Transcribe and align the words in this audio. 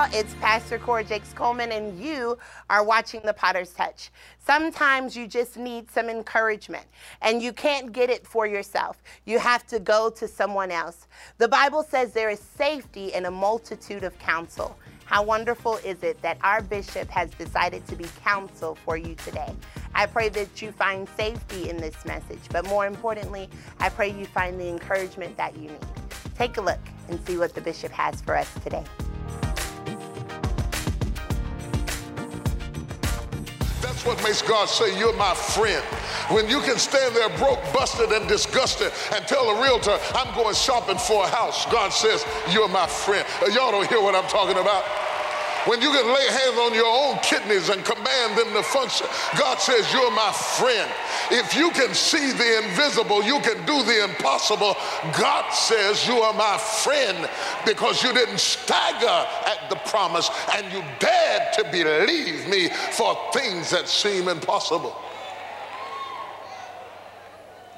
Y'all, 0.00 0.08
it's 0.14 0.32
Pastor 0.36 0.78
Cora 0.78 1.04
Jakes 1.04 1.34
Coleman, 1.34 1.72
and 1.72 2.02
you 2.02 2.38
are 2.70 2.82
watching 2.82 3.20
The 3.22 3.34
Potter's 3.34 3.70
Touch. 3.70 4.10
Sometimes 4.38 5.14
you 5.14 5.26
just 5.26 5.58
need 5.58 5.90
some 5.90 6.08
encouragement, 6.08 6.86
and 7.20 7.42
you 7.42 7.52
can't 7.52 7.92
get 7.92 8.08
it 8.08 8.26
for 8.26 8.46
yourself. 8.46 9.02
You 9.26 9.38
have 9.38 9.66
to 9.66 9.78
go 9.78 10.08
to 10.08 10.26
someone 10.26 10.70
else. 10.70 11.06
The 11.36 11.48
Bible 11.48 11.82
says 11.82 12.12
there 12.12 12.30
is 12.30 12.40
safety 12.40 13.12
in 13.12 13.26
a 13.26 13.30
multitude 13.30 14.02
of 14.02 14.18
counsel. 14.18 14.74
How 15.04 15.22
wonderful 15.22 15.76
is 15.84 16.02
it 16.02 16.22
that 16.22 16.38
our 16.42 16.62
bishop 16.62 17.10
has 17.10 17.28
decided 17.32 17.86
to 17.88 17.94
be 17.94 18.06
counsel 18.24 18.76
for 18.76 18.96
you 18.96 19.14
today? 19.16 19.54
I 19.94 20.06
pray 20.06 20.30
that 20.30 20.62
you 20.62 20.72
find 20.72 21.10
safety 21.10 21.68
in 21.68 21.76
this 21.76 22.06
message, 22.06 22.40
but 22.50 22.66
more 22.68 22.86
importantly, 22.86 23.50
I 23.80 23.90
pray 23.90 24.10
you 24.10 24.24
find 24.24 24.58
the 24.58 24.68
encouragement 24.68 25.36
that 25.36 25.54
you 25.56 25.68
need. 25.68 25.86
Take 26.36 26.56
a 26.56 26.62
look 26.62 26.80
and 27.10 27.20
see 27.26 27.36
what 27.36 27.54
the 27.54 27.60
bishop 27.60 27.92
has 27.92 28.22
for 28.22 28.34
us 28.34 28.50
today. 28.64 28.84
That's 34.00 34.16
what 34.16 34.24
makes 34.24 34.40
God 34.40 34.66
say, 34.66 34.98
You're 34.98 35.12
my 35.12 35.34
friend. 35.34 35.84
When 36.32 36.48
you 36.48 36.60
can 36.60 36.78
stand 36.78 37.14
there 37.14 37.28
broke, 37.36 37.60
busted, 37.70 38.10
and 38.12 38.26
disgusted 38.26 38.92
and 39.12 39.26
tell 39.28 39.50
a 39.50 39.62
realtor, 39.62 39.98
I'm 40.14 40.34
going 40.34 40.54
shopping 40.54 40.96
for 40.96 41.24
a 41.24 41.28
house, 41.28 41.66
God 41.66 41.90
says, 41.90 42.24
You're 42.50 42.68
my 42.68 42.86
friend. 42.86 43.26
Y'all 43.52 43.70
don't 43.70 43.86
hear 43.90 44.00
what 44.00 44.14
I'm 44.14 44.26
talking 44.26 44.56
about. 44.56 44.84
When 45.66 45.82
you 45.82 45.90
can 45.90 46.06
lay 46.06 46.26
hands 46.26 46.58
on 46.58 46.74
your 46.74 46.86
own 46.86 47.18
kidneys 47.22 47.68
and 47.68 47.84
command 47.84 48.38
them 48.38 48.52
to 48.54 48.62
function, 48.62 49.06
God 49.38 49.58
says, 49.58 49.92
You're 49.92 50.10
my 50.12 50.32
friend. 50.32 50.90
If 51.30 51.54
you 51.54 51.70
can 51.70 51.92
see 51.94 52.32
the 52.32 52.64
invisible, 52.64 53.22
you 53.22 53.40
can 53.40 53.64
do 53.66 53.82
the 53.82 54.04
impossible. 54.04 54.74
God 55.18 55.50
says, 55.50 56.06
You 56.06 56.14
are 56.14 56.32
my 56.32 56.56
friend 56.56 57.28
because 57.66 58.02
you 58.02 58.12
didn't 58.14 58.40
stagger 58.40 59.06
at 59.06 59.68
the 59.68 59.76
promise 59.90 60.30
and 60.56 60.72
you 60.72 60.82
dared 60.98 61.52
to 61.54 61.64
believe 61.70 62.48
me 62.48 62.68
for 62.92 63.16
things 63.32 63.70
that 63.70 63.86
seem 63.86 64.28
impossible. 64.28 64.96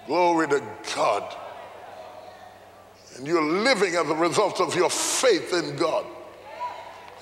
Glory 0.07 0.49
to 0.49 0.63
God. 0.95 1.37
And 3.17 3.27
you're 3.27 3.43
living 3.43 3.95
as 3.97 4.09
a 4.09 4.15
result 4.15 4.61
of 4.61 4.75
your 4.75 4.91
faith 4.91 5.53
in 5.53 5.77
God. 5.77 6.07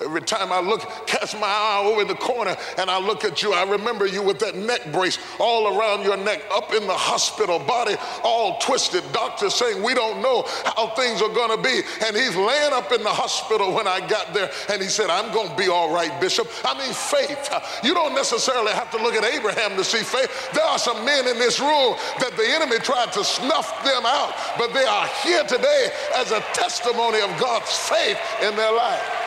Every 0.03 0.21
time 0.21 0.51
I 0.51 0.59
look, 0.59 0.81
cast 1.05 1.35
my 1.35 1.47
eye 1.47 1.81
over 1.85 2.03
the 2.05 2.15
corner 2.15 2.55
and 2.77 2.89
I 2.89 2.99
look 2.99 3.23
at 3.23 3.43
you, 3.43 3.53
I 3.53 3.69
remember 3.69 4.05
you 4.07 4.23
with 4.23 4.39
that 4.39 4.55
neck 4.55 4.91
brace 4.91 5.17
all 5.39 5.77
around 5.77 6.03
your 6.03 6.17
neck, 6.17 6.43
up 6.51 6.73
in 6.73 6.87
the 6.87 6.93
hospital, 6.93 7.59
body 7.59 7.95
all 8.23 8.57
twisted. 8.59 9.03
Doctors 9.11 9.53
saying, 9.53 9.83
We 9.83 9.93
don't 9.93 10.21
know 10.21 10.45
how 10.75 10.87
things 10.95 11.21
are 11.21 11.29
going 11.29 11.55
to 11.55 11.61
be. 11.61 11.81
And 12.05 12.15
he's 12.15 12.35
laying 12.35 12.73
up 12.73 12.91
in 12.91 13.03
the 13.03 13.09
hospital 13.09 13.73
when 13.73 13.87
I 13.87 14.05
got 14.07 14.33
there 14.33 14.49
and 14.69 14.81
he 14.81 14.87
said, 14.87 15.09
I'm 15.09 15.31
going 15.33 15.49
to 15.49 15.55
be 15.55 15.67
all 15.67 15.93
right, 15.93 16.19
Bishop. 16.19 16.47
I 16.63 16.77
mean, 16.77 16.93
faith. 16.93 17.49
You 17.83 17.93
don't 17.93 18.15
necessarily 18.15 18.71
have 18.71 18.89
to 18.91 18.97
look 18.97 19.13
at 19.13 19.23
Abraham 19.23 19.77
to 19.77 19.83
see 19.83 20.03
faith. 20.03 20.51
There 20.53 20.65
are 20.65 20.79
some 20.79 21.05
men 21.05 21.27
in 21.27 21.37
this 21.37 21.59
room 21.59 21.95
that 22.19 22.33
the 22.37 22.47
enemy 22.47 22.77
tried 22.79 23.11
to 23.13 23.23
snuff 23.23 23.83
them 23.83 24.03
out, 24.05 24.33
but 24.57 24.73
they 24.73 24.85
are 24.85 25.07
here 25.23 25.43
today 25.43 25.89
as 26.15 26.31
a 26.31 26.41
testimony 26.53 27.19
of 27.21 27.29
God's 27.39 27.75
faith 27.75 28.17
in 28.41 28.55
their 28.55 28.71
life. 28.71 29.20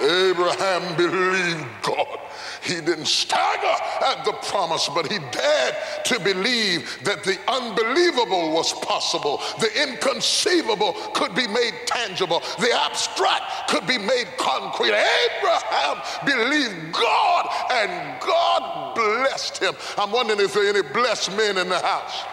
Abraham 0.00 0.96
believed 0.96 1.66
God. 1.82 2.18
He 2.62 2.80
didn't 2.80 3.06
stagger 3.06 3.76
at 4.04 4.24
the 4.24 4.32
promise, 4.48 4.88
but 4.94 5.10
he 5.10 5.18
dared 5.18 5.76
to 6.06 6.18
believe 6.20 6.98
that 7.04 7.22
the 7.22 7.38
unbelievable 7.46 8.52
was 8.52 8.72
possible. 8.72 9.42
The 9.60 9.70
inconceivable 9.82 10.94
could 11.14 11.34
be 11.34 11.46
made 11.46 11.74
tangible. 11.86 12.40
The 12.58 12.72
abstract 12.72 13.68
could 13.68 13.86
be 13.86 13.98
made 13.98 14.28
concrete. 14.38 14.94
Abraham 14.94 16.00
believed 16.24 16.92
God, 16.92 17.48
and 17.70 18.20
God 18.20 18.94
blessed 18.94 19.58
him. 19.58 19.74
I'm 19.98 20.10
wondering 20.10 20.40
if 20.40 20.54
there 20.54 20.64
are 20.64 20.70
any 20.70 20.82
blessed 20.82 21.36
men 21.36 21.58
in 21.58 21.68
the 21.68 21.78
house. 21.78 22.24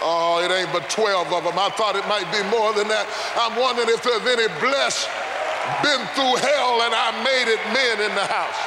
Oh, 0.00 0.40
it 0.42 0.50
ain't 0.50 0.72
but 0.72 0.88
12 0.88 1.32
of 1.32 1.44
them. 1.44 1.58
I 1.58 1.68
thought 1.70 1.96
it 1.96 2.06
might 2.06 2.30
be 2.30 2.42
more 2.48 2.72
than 2.72 2.88
that. 2.88 3.06
I'm 3.36 3.58
wondering 3.58 3.88
if 3.88 4.02
there's 4.02 4.22
any 4.22 4.48
blessed 4.60 5.08
been 5.82 6.02
through 6.14 6.36
hell 6.42 6.82
and 6.82 6.94
I 6.94 7.10
made 7.24 7.48
it 7.50 7.60
men 7.72 8.00
in 8.06 8.12
the 8.14 8.26
house. 8.26 8.60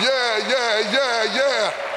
Yeah, 0.00 0.48
yeah, 0.48 0.92
yeah, 0.92 1.34
yeah. 1.34 1.89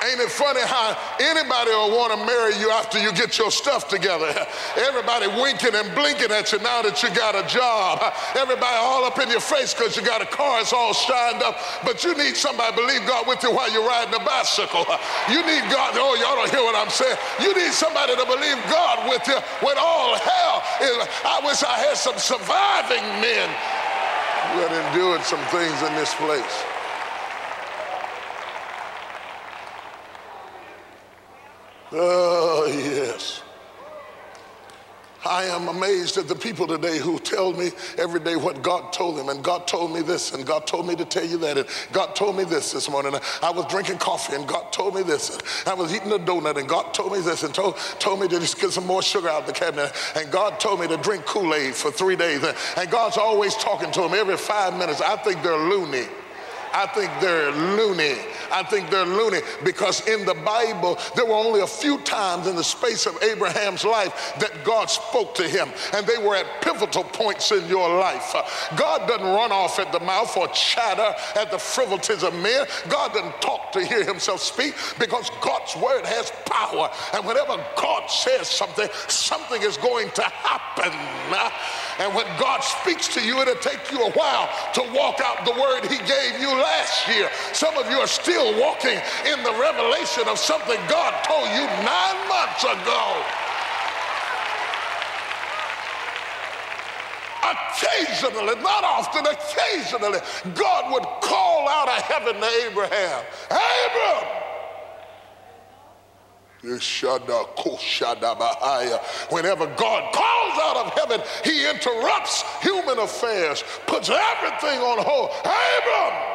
Ain't 0.00 0.18
it 0.18 0.32
funny 0.32 0.64
how 0.64 0.96
anybody 1.20 1.70
will 1.76 1.92
want 1.92 2.16
to 2.16 2.24
marry 2.24 2.56
you 2.56 2.70
after 2.72 2.96
you 2.96 3.12
get 3.12 3.36
your 3.36 3.50
stuff 3.50 3.86
together? 3.88 4.32
Everybody 4.88 5.28
winking 5.28 5.74
and 5.76 5.92
blinking 5.94 6.32
at 6.32 6.52
you 6.52 6.58
now 6.60 6.80
that 6.80 7.02
you 7.02 7.12
got 7.12 7.36
a 7.36 7.44
job. 7.44 8.00
Everybody 8.34 8.76
all 8.80 9.04
up 9.04 9.20
in 9.20 9.28
your 9.28 9.44
face 9.44 9.74
because 9.74 9.96
you 9.96 10.02
got 10.02 10.22
a 10.22 10.26
car, 10.26 10.60
it's 10.60 10.72
all 10.72 10.94
shined 10.94 11.42
up. 11.42 11.60
But 11.84 12.02
you 12.02 12.16
need 12.16 12.34
somebody 12.34 12.76
believe 12.76 13.04
God 13.04 13.28
with 13.28 13.42
you 13.42 13.52
while 13.52 13.70
you're 13.70 13.86
riding 13.86 14.14
a 14.14 14.24
bicycle. 14.24 14.86
You 15.28 15.44
need 15.46 15.62
God, 15.70 15.94
oh, 15.94 16.16
y'all 16.16 16.34
don't 16.34 16.50
hear 16.50 16.64
what 16.64 16.74
I'm 16.74 16.90
saying. 16.90 17.16
You 17.40 17.54
need 17.54 17.72
somebody 17.72 18.16
to 18.16 18.24
believe 18.24 18.58
God 18.66 19.08
with 19.08 19.22
you 19.28 19.38
when 19.62 19.76
all 19.78 20.16
hell 20.16 20.62
is. 20.80 21.06
I 21.24 21.40
wish 21.44 21.62
I 21.62 21.76
had 21.78 21.96
some 21.96 22.18
surviving 22.18 23.04
men 23.20 23.46
who 24.52 24.66
had 24.66 24.72
endured 24.74 25.22
some 25.22 25.40
things 25.52 25.76
in 25.82 25.94
this 25.94 26.14
place. 26.14 26.79
Oh, 31.92 32.66
yes. 32.66 33.42
I 35.26 35.44
am 35.44 35.68
amazed 35.68 36.16
at 36.16 36.28
the 36.28 36.34
people 36.34 36.66
today 36.66 36.98
who 36.98 37.18
tell 37.18 37.52
me 37.52 37.72
every 37.98 38.20
day 38.20 38.36
what 38.36 38.62
God 38.62 38.90
told 38.92 39.18
them. 39.18 39.28
And 39.28 39.44
God 39.44 39.66
told 39.66 39.92
me 39.92 40.00
this, 40.00 40.32
and 40.32 40.46
God 40.46 40.66
told 40.66 40.86
me 40.86 40.96
to 40.96 41.04
tell 41.04 41.26
you 41.26 41.36
that. 41.38 41.58
And 41.58 41.66
God 41.92 42.16
told 42.16 42.36
me 42.36 42.44
this 42.44 42.72
this 42.72 42.88
morning. 42.88 43.14
I 43.42 43.50
was 43.50 43.66
drinking 43.66 43.98
coffee, 43.98 44.34
and 44.34 44.48
God 44.48 44.72
told 44.72 44.94
me 44.94 45.02
this. 45.02 45.36
And 45.36 45.68
I 45.68 45.74
was 45.74 45.94
eating 45.94 46.10
a 46.12 46.18
donut, 46.18 46.56
and 46.56 46.66
God 46.66 46.94
told 46.94 47.12
me 47.12 47.20
this, 47.20 47.42
and 47.42 47.52
told, 47.52 47.76
told 47.98 48.20
me 48.20 48.28
to 48.28 48.40
just 48.40 48.58
get 48.58 48.70
some 48.72 48.86
more 48.86 49.02
sugar 49.02 49.28
out 49.28 49.42
of 49.42 49.46
the 49.46 49.52
cabinet. 49.52 49.92
And 50.16 50.30
God 50.30 50.58
told 50.58 50.80
me 50.80 50.88
to 50.88 50.96
drink 50.96 51.26
Kool 51.26 51.54
Aid 51.54 51.74
for 51.74 51.90
three 51.90 52.16
days. 52.16 52.42
And, 52.42 52.90
God's 52.90 53.18
always 53.18 53.54
talking 53.56 53.92
to 53.92 54.00
them 54.00 54.14
every 54.14 54.36
five 54.36 54.76
minutes. 54.76 55.00
I 55.00 55.16
think 55.16 55.42
they're 55.42 55.56
loony. 55.56 56.06
I 56.72 56.86
think 56.86 57.10
they're 57.20 57.52
loony. 57.52 58.16
I 58.52 58.62
think 58.62 58.90
they're 58.90 59.06
loony 59.06 59.40
because 59.64 60.06
in 60.06 60.24
the 60.24 60.34
Bible, 60.34 60.98
there 61.14 61.26
were 61.26 61.34
only 61.34 61.60
a 61.60 61.66
few 61.66 61.98
times 61.98 62.46
in 62.46 62.56
the 62.56 62.64
space 62.64 63.06
of 63.06 63.20
Abraham's 63.22 63.84
life 63.84 64.34
that 64.40 64.64
God 64.64 64.90
spoke 64.90 65.34
to 65.36 65.48
him, 65.48 65.68
and 65.94 66.06
they 66.06 66.18
were 66.18 66.36
at 66.36 66.62
pivotal 66.62 67.04
points 67.04 67.52
in 67.52 67.66
your 67.66 67.88
life. 67.98 68.34
God 68.76 69.06
doesn't 69.08 69.26
run 69.26 69.52
off 69.52 69.78
at 69.78 69.92
the 69.92 70.00
mouth 70.00 70.36
or 70.36 70.48
chatter 70.48 71.14
at 71.36 71.50
the 71.50 71.58
frivolities 71.58 72.22
of 72.22 72.34
men. 72.34 72.66
God 72.88 73.12
doesn't 73.12 73.40
talk 73.40 73.72
to 73.72 73.84
hear 73.84 74.04
himself 74.04 74.40
speak 74.40 74.74
because 74.98 75.30
God's 75.40 75.76
word 75.76 76.04
has 76.06 76.32
power. 76.46 76.90
And 77.14 77.26
whenever 77.26 77.56
God 77.76 78.06
says 78.10 78.48
something, 78.48 78.88
something 79.08 79.62
is 79.62 79.76
going 79.76 80.10
to 80.12 80.22
happen. 80.22 80.92
And 82.00 82.14
when 82.14 82.24
God 82.38 82.60
speaks 82.60 83.08
to 83.08 83.20
you, 83.20 83.40
it'll 83.42 83.56
take 83.56 83.92
you 83.92 84.00
a 84.00 84.10
while 84.12 84.48
to 84.72 84.80
walk 84.96 85.20
out 85.20 85.44
the 85.44 85.52
word 85.52 85.82
he 85.82 85.98
gave 85.98 86.40
you 86.40 86.48
last 86.48 87.06
year. 87.06 87.28
Some 87.52 87.76
of 87.76 87.90
you 87.90 87.98
are 87.98 88.06
still 88.06 88.58
walking 88.58 88.96
in 89.26 89.42
the 89.44 89.52
revelation 89.60 90.26
of 90.26 90.38
something 90.38 90.80
God 90.88 91.12
told 91.24 91.44
you 91.48 91.60
nine 91.84 92.16
months 92.26 92.64
ago. 92.64 93.22
Occasionally, 97.52 98.62
not 98.62 98.82
often, 98.82 99.26
occasionally, 99.26 100.20
God 100.54 100.94
would 100.94 101.04
call 101.20 101.68
out 101.68 101.88
of 101.88 102.00
heaven 102.02 102.40
to 102.40 102.48
Abraham, 102.66 103.24
Abram, 103.50 104.40
Whenever 109.30 109.66
God 109.76 110.12
out 110.58 110.76
of 110.76 110.92
heaven, 110.92 111.20
he 111.44 111.68
interrupts 111.68 112.44
human 112.62 112.98
affairs, 112.98 113.64
puts 113.86 114.08
everything 114.08 114.80
on 114.80 114.98
hold. 115.04 115.30
Abram! 115.44 116.30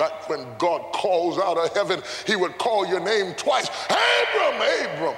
In 0.00 0.06
when 0.28 0.46
God 0.56 0.92
calls 0.92 1.38
out 1.38 1.58
of 1.58 1.74
heaven, 1.74 2.02
he 2.26 2.36
would 2.36 2.56
call 2.56 2.86
your 2.86 3.00
name 3.00 3.34
twice. 3.34 3.68
Abram, 3.68 4.62
Abram. 4.62 5.16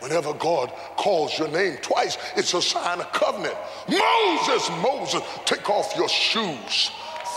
Whenever 0.00 0.32
God 0.34 0.72
calls 0.96 1.36
your 1.38 1.48
name 1.48 1.78
twice, 1.82 2.18
it's 2.36 2.54
a 2.54 2.62
sign 2.62 3.00
of 3.00 3.12
covenant. 3.12 3.56
Moses, 3.88 4.70
Moses, 4.82 5.22
take 5.44 5.68
off 5.68 5.96
your 5.96 6.08
shoes, 6.08 6.90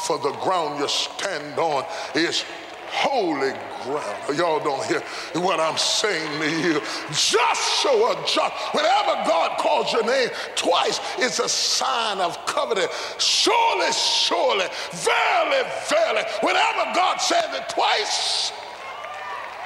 for 0.06 0.20
the 0.20 0.32
ground 0.44 0.80
you 0.80 0.88
stand 0.88 1.58
on 1.58 1.86
is 2.14 2.44
holy 2.90 3.54
ground. 3.84 4.38
Y'all 4.38 4.60
don't 4.60 4.86
hear 4.86 5.02
what 5.42 5.60
I'm 5.60 5.78
saying 5.78 6.40
to 6.40 6.68
you. 6.68 6.82
Joshua, 7.12 8.16
Joshua, 8.26 8.52
whenever 8.72 9.24
God 9.28 9.58
calls 9.58 9.92
your 9.94 10.06
name 10.06 10.30
twice, 10.56 11.00
it's 11.18 11.40
a 11.40 11.50
sign 11.50 12.20
of 12.20 12.46
covenant. 12.46 12.92
Surely, 13.18 13.92
surely, 13.92 14.66
verily, 14.92 15.70
verily, 15.88 16.24
whenever 16.42 16.94
God 16.94 17.18
says 17.18 17.46
it 17.54 17.70
twice, 17.70 18.52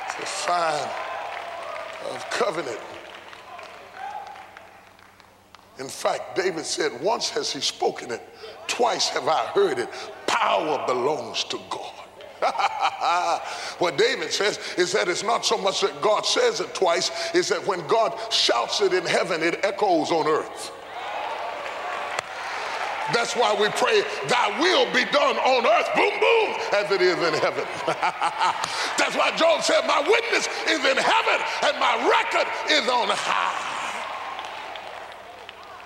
it's 0.05 0.23
a 0.23 0.25
sign 0.25 0.89
of 2.11 2.29
covenant. 2.29 2.79
In 5.79 5.87
fact, 5.87 6.35
David 6.35 6.65
said, 6.65 6.91
Once 7.01 7.29
has 7.31 7.51
he 7.51 7.59
spoken 7.59 8.11
it, 8.11 8.21
twice 8.67 9.09
have 9.09 9.27
I 9.27 9.45
heard 9.47 9.79
it. 9.79 9.89
Power 10.27 10.85
belongs 10.85 11.43
to 11.45 11.59
God. 11.69 12.02
what 13.79 13.97
David 13.97 14.31
says 14.31 14.59
is 14.77 14.91
that 14.91 15.07
it's 15.07 15.23
not 15.23 15.45
so 15.45 15.57
much 15.57 15.81
that 15.81 16.01
God 16.01 16.25
says 16.25 16.59
it 16.59 16.73
twice, 16.73 17.11
is 17.33 17.49
that 17.49 17.65
when 17.65 17.85
God 17.87 18.17
shouts 18.31 18.81
it 18.81 18.93
in 18.93 19.05
heaven, 19.05 19.41
it 19.41 19.63
echoes 19.63 20.11
on 20.11 20.27
earth. 20.27 20.71
That's 23.13 23.35
why 23.35 23.53
we 23.53 23.67
pray, 23.69 24.01
Thy 24.27 24.59
will 24.59 24.85
be 24.93 25.03
done 25.11 25.35
on 25.37 25.65
earth, 25.65 25.89
boom, 25.95 26.13
boom, 26.19 26.55
as 26.73 26.91
it 26.91 27.01
is 27.01 27.17
in 27.17 27.33
heaven. 27.33 27.65
That's 28.97 29.15
why 29.15 29.35
Job 29.35 29.61
said, 29.61 29.85
My 29.85 29.99
witness 29.99 30.47
is 30.69 30.79
in 30.79 30.97
heaven 30.97 31.45
and 31.63 31.79
my 31.79 32.09
record 32.09 32.47
is 32.71 32.87
on 32.87 33.09
high. 33.09 33.73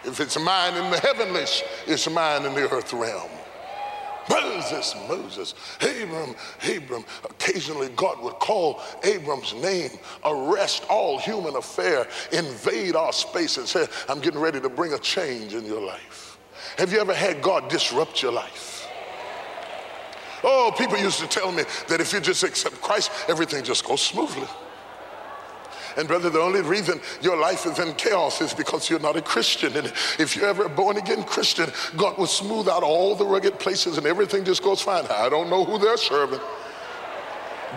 If 0.05 0.19
it's 0.19 0.39
mine 0.39 0.75
in 0.75 0.91
the 0.91 0.99
heavenlies, 0.99 1.63
it's 1.85 2.09
mine 2.09 2.45
in 2.45 2.53
the 2.53 2.69
earth 2.69 2.93
realm. 2.93 3.29
Moses, 4.29 4.95
Moses, 5.07 5.53
Abram, 5.81 6.35
Abram. 6.69 7.05
Occasionally, 7.23 7.89
God 7.95 8.21
would 8.21 8.33
call 8.35 8.81
Abram's 9.03 9.53
name, 9.53 9.91
arrest 10.25 10.85
all 10.89 11.17
human 11.17 11.55
affair, 11.55 12.07
invade 12.31 12.95
our 12.95 13.13
space, 13.13 13.57
and 13.57 13.67
say, 13.67 13.87
I'm 14.09 14.19
getting 14.19 14.39
ready 14.39 14.59
to 14.59 14.69
bring 14.69 14.93
a 14.93 14.99
change 14.99 15.53
in 15.53 15.65
your 15.65 15.81
life. 15.81 16.37
Have 16.77 16.91
you 16.91 16.99
ever 16.99 17.13
had 17.13 17.41
God 17.41 17.69
disrupt 17.69 18.21
your 18.21 18.31
life? 18.31 18.87
Oh, 20.43 20.71
people 20.77 20.97
used 20.97 21.19
to 21.19 21.27
tell 21.27 21.51
me 21.51 21.63
that 21.87 21.99
if 21.99 22.13
you 22.13 22.19
just 22.19 22.43
accept 22.43 22.81
Christ, 22.81 23.11
everything 23.27 23.63
just 23.63 23.85
goes 23.85 24.01
smoothly. 24.01 24.47
And 25.97 26.07
brother, 26.07 26.29
the 26.29 26.39
only 26.39 26.61
reason 26.61 27.01
your 27.21 27.37
life 27.37 27.65
is 27.65 27.79
in 27.79 27.93
chaos 27.95 28.39
is 28.39 28.53
because 28.53 28.89
you're 28.89 28.99
not 28.99 29.15
a 29.15 29.21
Christian. 29.21 29.75
And 29.75 29.87
if 30.19 30.35
you're 30.35 30.47
ever 30.47 30.65
a 30.65 30.69
born 30.69 30.97
again 30.97 31.23
Christian, 31.23 31.69
God 31.95 32.17
will 32.17 32.27
smooth 32.27 32.67
out 32.67 32.83
all 32.83 33.15
the 33.15 33.25
rugged 33.25 33.59
places 33.59 33.97
and 33.97 34.05
everything 34.05 34.45
just 34.45 34.63
goes 34.63 34.81
fine. 34.81 35.05
I 35.09 35.27
don't 35.29 35.49
know 35.49 35.65
who 35.65 35.79
they're 35.79 35.97
serving. 35.97 36.39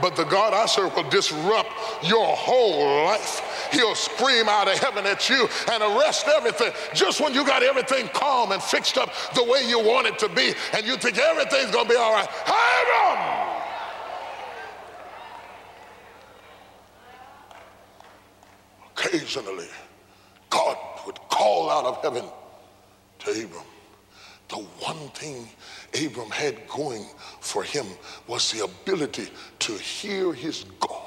But 0.00 0.16
the 0.16 0.24
God 0.24 0.54
I 0.54 0.66
serve 0.66 0.94
will 0.94 1.08
disrupt 1.08 1.70
your 2.02 2.26
whole 2.26 3.04
life. 3.06 3.68
He'll 3.72 3.94
scream 3.94 4.48
out 4.48 4.68
of 4.68 4.78
heaven 4.78 5.04
at 5.06 5.28
you 5.28 5.48
and 5.72 5.82
arrest 5.82 6.28
everything 6.28 6.72
just 6.94 7.20
when 7.20 7.34
you 7.34 7.44
got 7.44 7.62
everything 7.62 8.08
calm 8.08 8.52
and 8.52 8.62
fixed 8.62 8.98
up 8.98 9.10
the 9.34 9.44
way 9.44 9.68
you 9.68 9.80
want 9.80 10.06
it 10.06 10.18
to 10.20 10.28
be, 10.28 10.52
and 10.74 10.86
you 10.86 10.96
think 10.96 11.18
everything's 11.18 11.70
gonna 11.70 11.88
be 11.88 11.96
all 11.96 12.12
right. 12.12 12.28
Abram! 12.46 13.49
Occasionally 19.00 19.68
God 20.48 20.76
would 21.06 21.18
call 21.28 21.70
out 21.70 21.84
of 21.84 22.02
heaven 22.02 22.24
to 23.20 23.30
Abram. 23.30 23.64
The 24.48 24.56
one 24.56 25.08
thing 25.10 25.48
Abram 26.04 26.30
had 26.30 26.66
going 26.68 27.06
for 27.40 27.62
him 27.62 27.86
was 28.26 28.50
the 28.52 28.64
ability 28.64 29.28
to 29.60 29.72
hear 29.74 30.32
his 30.32 30.64
God 30.80 30.99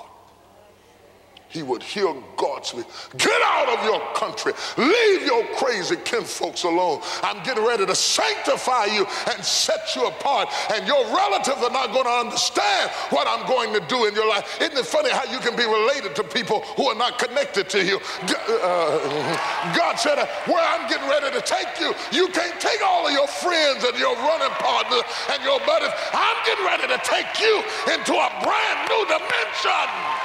he 1.54 1.62
would 1.62 1.84
hear 1.84 2.12
God 2.36 2.66
speak. 2.66 2.86
Get 3.16 3.42
out 3.46 3.70
of 3.70 3.86
your 3.86 4.02
country. 4.16 4.54
Leave 4.76 5.22
your 5.22 5.46
crazy 5.56 5.96
kinfolks 5.98 6.64
alone. 6.64 7.00
I'm 7.22 7.44
getting 7.44 7.64
ready 7.64 7.86
to 7.86 7.94
sanctify 7.94 8.86
you 8.86 9.06
and 9.30 9.46
set 9.46 9.96
you 9.96 10.08
apart. 10.08 10.50
And 10.74 10.88
your 10.88 11.06
relatives 11.14 11.62
are 11.62 11.70
not 11.70 11.94
going 11.94 12.06
to 12.06 12.18
understand 12.26 12.90
what 13.12 13.28
I'm 13.28 13.46
going 13.46 13.72
to 13.74 13.86
do 13.88 14.06
in 14.06 14.16
your 14.16 14.28
life. 14.28 14.58
Isn't 14.60 14.76
it 14.76 14.86
funny 14.86 15.12
how 15.12 15.30
you 15.32 15.38
can 15.40 15.56
be 15.56 15.64
related 15.64 16.16
to 16.16 16.24
people 16.24 16.62
who 16.76 16.90
are 16.90 16.98
not 16.98 17.20
connected 17.20 17.70
to 17.70 17.86
you? 17.86 18.02
Uh, 18.50 19.78
God 19.78 20.00
said, 20.00 20.18
uh, 20.18 20.26
Where 20.50 20.58
I'm 20.58 20.90
getting 20.90 21.08
ready 21.08 21.30
to 21.38 21.42
take 21.46 21.80
you, 21.80 21.94
you 22.12 22.30
can't 22.30 22.60
take 22.60 22.82
all 22.82 23.06
of 23.06 23.14
your 23.14 23.28
friends 23.28 23.84
and 23.86 23.94
your 24.00 24.16
running 24.16 24.54
partners 24.58 25.06
and 25.30 25.44
your 25.44 25.60
buddies. 25.70 25.94
I'm 26.14 26.38
getting 26.50 26.66
ready 26.66 26.88
to 26.90 27.00
take 27.06 27.30
you 27.40 27.62
into 27.94 28.18
a 28.18 28.30
brand 28.42 28.90
new 28.90 29.06
dimension. 29.06 30.23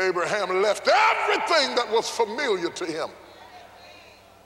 Abraham 0.00 0.62
left 0.62 0.88
everything 0.88 1.74
that 1.74 1.86
was 1.90 2.08
familiar 2.08 2.70
to 2.70 2.84
him, 2.84 3.08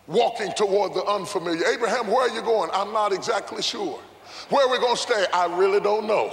walking 0.06 0.52
toward 0.56 0.94
the 0.94 1.04
unfamiliar. 1.04 1.64
Abraham, 1.66 2.08
where 2.08 2.28
are 2.28 2.34
you 2.34 2.42
going? 2.42 2.70
I'm 2.72 2.92
not 2.92 3.12
exactly 3.12 3.62
sure. 3.62 4.00
Where 4.50 4.66
are 4.66 4.70
we 4.70 4.78
going 4.78 4.96
to 4.96 5.02
stay? 5.02 5.24
I 5.32 5.46
really 5.56 5.80
don't 5.80 6.06
know. 6.06 6.32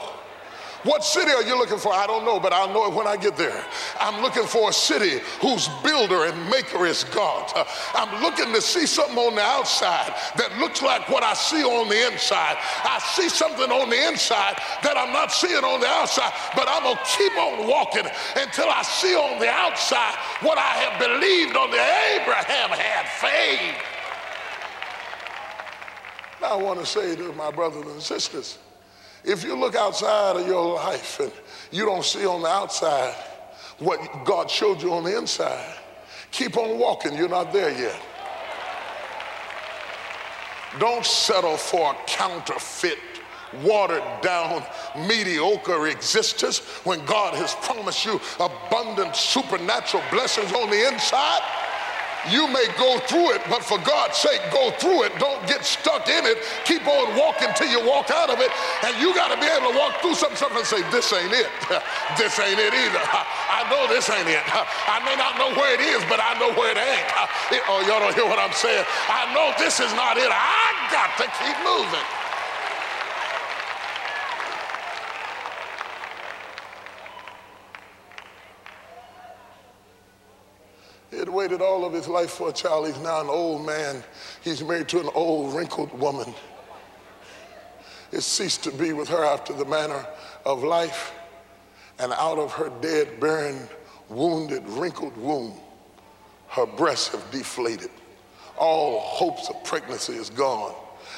What 0.83 1.03
city 1.05 1.31
are 1.31 1.43
you 1.43 1.57
looking 1.57 1.77
for? 1.77 1.93
I 1.93 2.05
don't 2.07 2.25
know, 2.25 2.39
but 2.39 2.51
I'll 2.51 2.67
know 2.67 2.85
it 2.87 2.93
when 2.93 3.07
I 3.07 3.15
get 3.15 3.37
there. 3.37 3.63
I'm 3.99 4.21
looking 4.21 4.45
for 4.45 4.69
a 4.69 4.73
city 4.73 5.21
whose 5.39 5.69
builder 5.81 6.25
and 6.25 6.49
maker 6.49 6.85
is 6.85 7.05
God. 7.05 7.51
Uh, 7.55 7.63
I'm 7.93 8.21
looking 8.21 8.53
to 8.53 8.61
see 8.61 8.85
something 8.85 9.17
on 9.17 9.35
the 9.35 9.41
outside 9.41 10.13
that 10.35 10.57
looks 10.59 10.81
like 10.81 11.07
what 11.07 11.23
I 11.23 11.35
see 11.35 11.63
on 11.63 11.87
the 11.87 12.11
inside. 12.11 12.57
I 12.83 12.99
see 13.15 13.29
something 13.29 13.71
on 13.71 13.89
the 13.89 14.07
inside 14.07 14.57
that 14.83 14.97
I'm 14.97 15.13
not 15.13 15.31
seeing 15.31 15.63
on 15.63 15.79
the 15.79 15.87
outside, 15.87 16.33
but 16.53 16.67
I'm 16.67 16.83
going 16.83 16.97
to 16.97 17.17
keep 17.17 17.37
on 17.37 17.67
walking 17.67 18.05
until 18.35 18.67
I 18.67 18.81
see 18.83 19.15
on 19.15 19.39
the 19.39 19.49
outside 19.49 20.15
what 20.41 20.57
I 20.57 20.83
have 20.83 20.99
believed 20.99 21.55
on 21.55 21.71
the 21.71 21.79
Abraham 21.79 22.69
had 22.75 23.07
faith. 23.23 23.75
Now, 26.41 26.59
I 26.59 26.61
want 26.61 26.81
to 26.81 26.85
say 26.85 27.15
to 27.15 27.31
my 27.33 27.51
brothers 27.51 27.85
and 27.85 28.01
sisters, 28.01 28.57
if 29.23 29.43
you 29.43 29.55
look 29.55 29.75
outside 29.75 30.35
of 30.35 30.47
your 30.47 30.75
life 30.75 31.19
and 31.19 31.31
you 31.71 31.85
don't 31.85 32.03
see 32.03 32.25
on 32.25 32.41
the 32.41 32.47
outside 32.47 33.13
what 33.79 33.99
God 34.25 34.49
showed 34.49 34.81
you 34.81 34.93
on 34.93 35.03
the 35.03 35.17
inside, 35.17 35.77
keep 36.31 36.57
on 36.57 36.77
walking. 36.77 37.15
You're 37.15 37.29
not 37.29 37.53
there 37.53 37.71
yet. 37.71 37.99
Don't 40.79 41.05
settle 41.05 41.57
for 41.57 41.91
a 41.91 41.95
counterfeit, 42.07 42.97
watered 43.61 44.03
down, 44.21 44.63
mediocre 45.07 45.87
existence 45.87 46.59
when 46.83 47.05
God 47.05 47.35
has 47.35 47.53
promised 47.55 48.05
you 48.05 48.19
abundant 48.39 49.15
supernatural 49.15 50.03
blessings 50.11 50.51
on 50.53 50.69
the 50.69 50.87
inside. 50.91 51.41
You 52.31 52.47
may 52.47 52.67
go 52.79 52.99
through 53.03 53.35
it, 53.35 53.41
but 53.49 53.63
for 53.63 53.77
God's 53.79 54.15
sake, 54.15 54.39
go 54.51 54.71
through 54.79 55.03
it. 55.03 55.11
Don't 55.19 55.43
get 55.47 55.65
stuck 55.65 56.07
in 56.07 56.23
it. 56.23 56.39
Keep 56.63 56.87
on 56.87 57.17
walking 57.19 57.49
till 57.55 57.67
you 57.67 57.83
walk 57.83 58.11
out 58.11 58.29
of 58.29 58.39
it. 58.39 58.51
And 58.87 58.95
you 59.01 59.13
got 59.13 59.33
to 59.33 59.37
be 59.39 59.47
able 59.47 59.71
to 59.71 59.77
walk 59.77 59.99
through 59.99 60.15
something, 60.15 60.37
something 60.37 60.63
and 60.63 60.67
say, 60.67 60.79
This 60.87 61.11
ain't 61.11 61.35
it. 61.35 61.51
this 62.17 62.39
ain't 62.39 62.59
it 62.59 62.71
either. 62.71 63.03
I 63.59 63.67
know 63.67 63.87
this 63.91 64.09
ain't 64.09 64.29
it. 64.29 64.43
I 64.95 65.03
may 65.03 65.15
not 65.19 65.35
know 65.35 65.51
where 65.59 65.75
it 65.75 65.83
is, 65.83 65.99
but 66.07 66.23
I 66.23 66.39
know 66.39 66.55
where 66.55 66.71
it 66.71 66.79
ain't. 66.79 67.07
Oh, 67.67 67.83
y'all 67.83 67.99
don't 67.99 68.15
hear 68.15 68.25
what 68.25 68.39
I'm 68.39 68.55
saying. 68.55 68.85
I 69.11 69.27
know 69.35 69.51
this 69.59 69.79
is 69.79 69.91
not 69.93 70.15
it. 70.15 70.31
I 70.31 70.71
got 70.91 71.11
to 71.19 71.27
keep 71.37 71.57
moving. 71.67 72.22
Waited 81.43 81.61
all 81.61 81.83
of 81.83 81.91
his 81.91 82.07
life 82.07 82.31
for 82.31 82.47
a 82.47 82.53
child. 82.53 82.87
He's 82.87 82.97
now 82.99 83.19
an 83.19 83.27
old 83.27 83.65
man. 83.65 84.01
He's 84.45 84.63
married 84.63 84.87
to 84.89 85.01
an 85.01 85.09
old, 85.13 85.53
wrinkled 85.53 85.91
woman. 85.99 86.33
It 88.13 88.21
ceased 88.21 88.63
to 88.63 88.71
be 88.71 88.93
with 88.93 89.09
her 89.09 89.25
after 89.25 89.51
the 89.51 89.65
manner 89.65 90.07
of 90.45 90.63
life. 90.63 91.11
And 91.99 92.13
out 92.13 92.37
of 92.37 92.53
her 92.53 92.71
dead, 92.79 93.19
barren, 93.19 93.67
wounded, 94.07 94.63
wrinkled 94.69 95.17
womb, 95.17 95.53
her 96.47 96.65
breasts 96.65 97.09
have 97.09 97.29
deflated. 97.29 97.91
All 98.57 99.01
hopes 99.01 99.49
of 99.49 99.61
pregnancy 99.65 100.13
is 100.13 100.29
gone. 100.29 100.73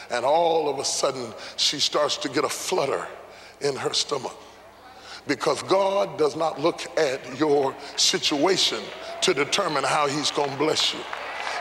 And 0.09 0.25
all 0.25 0.67
of 0.67 0.79
a 0.79 0.85
sudden, 0.85 1.35
she 1.55 1.79
starts 1.79 2.17
to 2.17 2.29
get 2.29 2.43
a 2.43 2.49
flutter 2.49 3.07
in 3.61 3.75
her 3.75 3.93
stomach 3.93 4.35
because 5.27 5.61
God 5.63 6.17
does 6.17 6.35
not 6.35 6.59
look 6.59 6.85
at 6.97 7.39
your 7.39 7.75
situation 7.95 8.79
to 9.21 9.33
determine 9.33 9.83
how 9.83 10.07
he's 10.07 10.31
going 10.31 10.51
to 10.51 10.57
bless 10.57 10.93
you. 10.93 10.99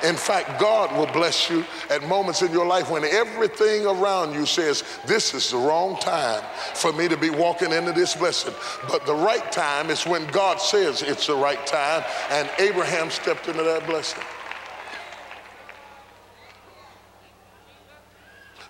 In 0.03 0.17
fact, 0.17 0.61
God 0.61 0.95
will 0.97 1.11
bless 1.13 1.49
you 1.49 1.65
at 1.89 2.03
moments 2.03 2.43
in 2.43 2.53
your 2.53 2.67
life 2.67 2.91
when 2.91 3.05
everything 3.05 3.87
around 3.87 4.35
you 4.35 4.45
says, 4.45 4.85
This 5.07 5.33
is 5.33 5.51
the 5.51 5.57
wrong 5.57 5.97
time 5.99 6.43
for 6.75 6.93
me 6.93 7.09
to 7.09 7.17
be 7.17 7.31
walking 7.31 7.73
into 7.73 7.93
this 7.93 8.15
blessing. 8.15 8.53
But 8.89 9.07
the 9.07 9.15
right 9.15 9.51
time 9.51 9.89
is 9.89 10.05
when 10.05 10.27
God 10.27 10.61
says 10.61 11.01
it's 11.01 11.27
the 11.29 11.37
right 11.37 11.65
time, 11.67 12.05
and 12.31 12.51
Abraham 12.59 13.11
stepped 13.11 13.49
into 13.49 13.63
that 13.63 13.87
blessing. 13.87 14.23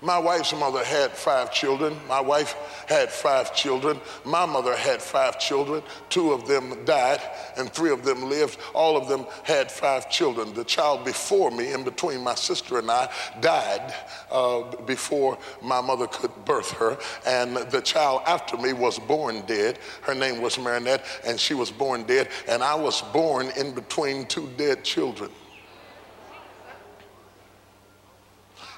My 0.04 0.18
wife's 0.18 0.52
mother 0.52 0.84
had 0.84 1.12
five 1.12 1.50
children. 1.50 1.96
My 2.06 2.20
wife 2.20 2.84
had 2.86 3.10
five 3.10 3.54
children. 3.54 3.98
My 4.22 4.44
mother 4.44 4.76
had 4.76 5.00
five 5.00 5.38
children. 5.38 5.82
Two 6.10 6.32
of 6.32 6.46
them 6.46 6.84
died, 6.84 7.22
and 7.56 7.72
three 7.72 7.90
of 7.90 8.04
them 8.04 8.28
lived. 8.28 8.58
All 8.74 8.98
of 8.98 9.08
them 9.08 9.24
had 9.44 9.72
five 9.72 10.10
children. 10.10 10.52
The 10.52 10.64
child 10.64 11.06
before 11.06 11.50
me, 11.50 11.72
in 11.72 11.84
between 11.84 12.22
my 12.22 12.34
sister 12.34 12.78
and 12.78 12.90
I, 12.90 13.10
died 13.40 13.94
uh, 14.30 14.76
before 14.82 15.38
my 15.62 15.80
mother 15.80 16.06
could 16.06 16.32
birth 16.44 16.72
her. 16.72 16.98
And 17.26 17.56
the 17.56 17.80
child 17.80 18.24
after 18.26 18.58
me 18.58 18.74
was 18.74 18.98
born 18.98 19.40
dead. 19.46 19.78
Her 20.02 20.14
name 20.14 20.42
was 20.42 20.58
Marinette, 20.58 21.06
and 21.24 21.40
she 21.40 21.54
was 21.54 21.70
born 21.70 22.02
dead. 22.02 22.28
And 22.46 22.62
I 22.62 22.74
was 22.74 23.00
born 23.00 23.50
in 23.56 23.74
between 23.74 24.26
two 24.26 24.50
dead 24.58 24.84
children. 24.84 25.30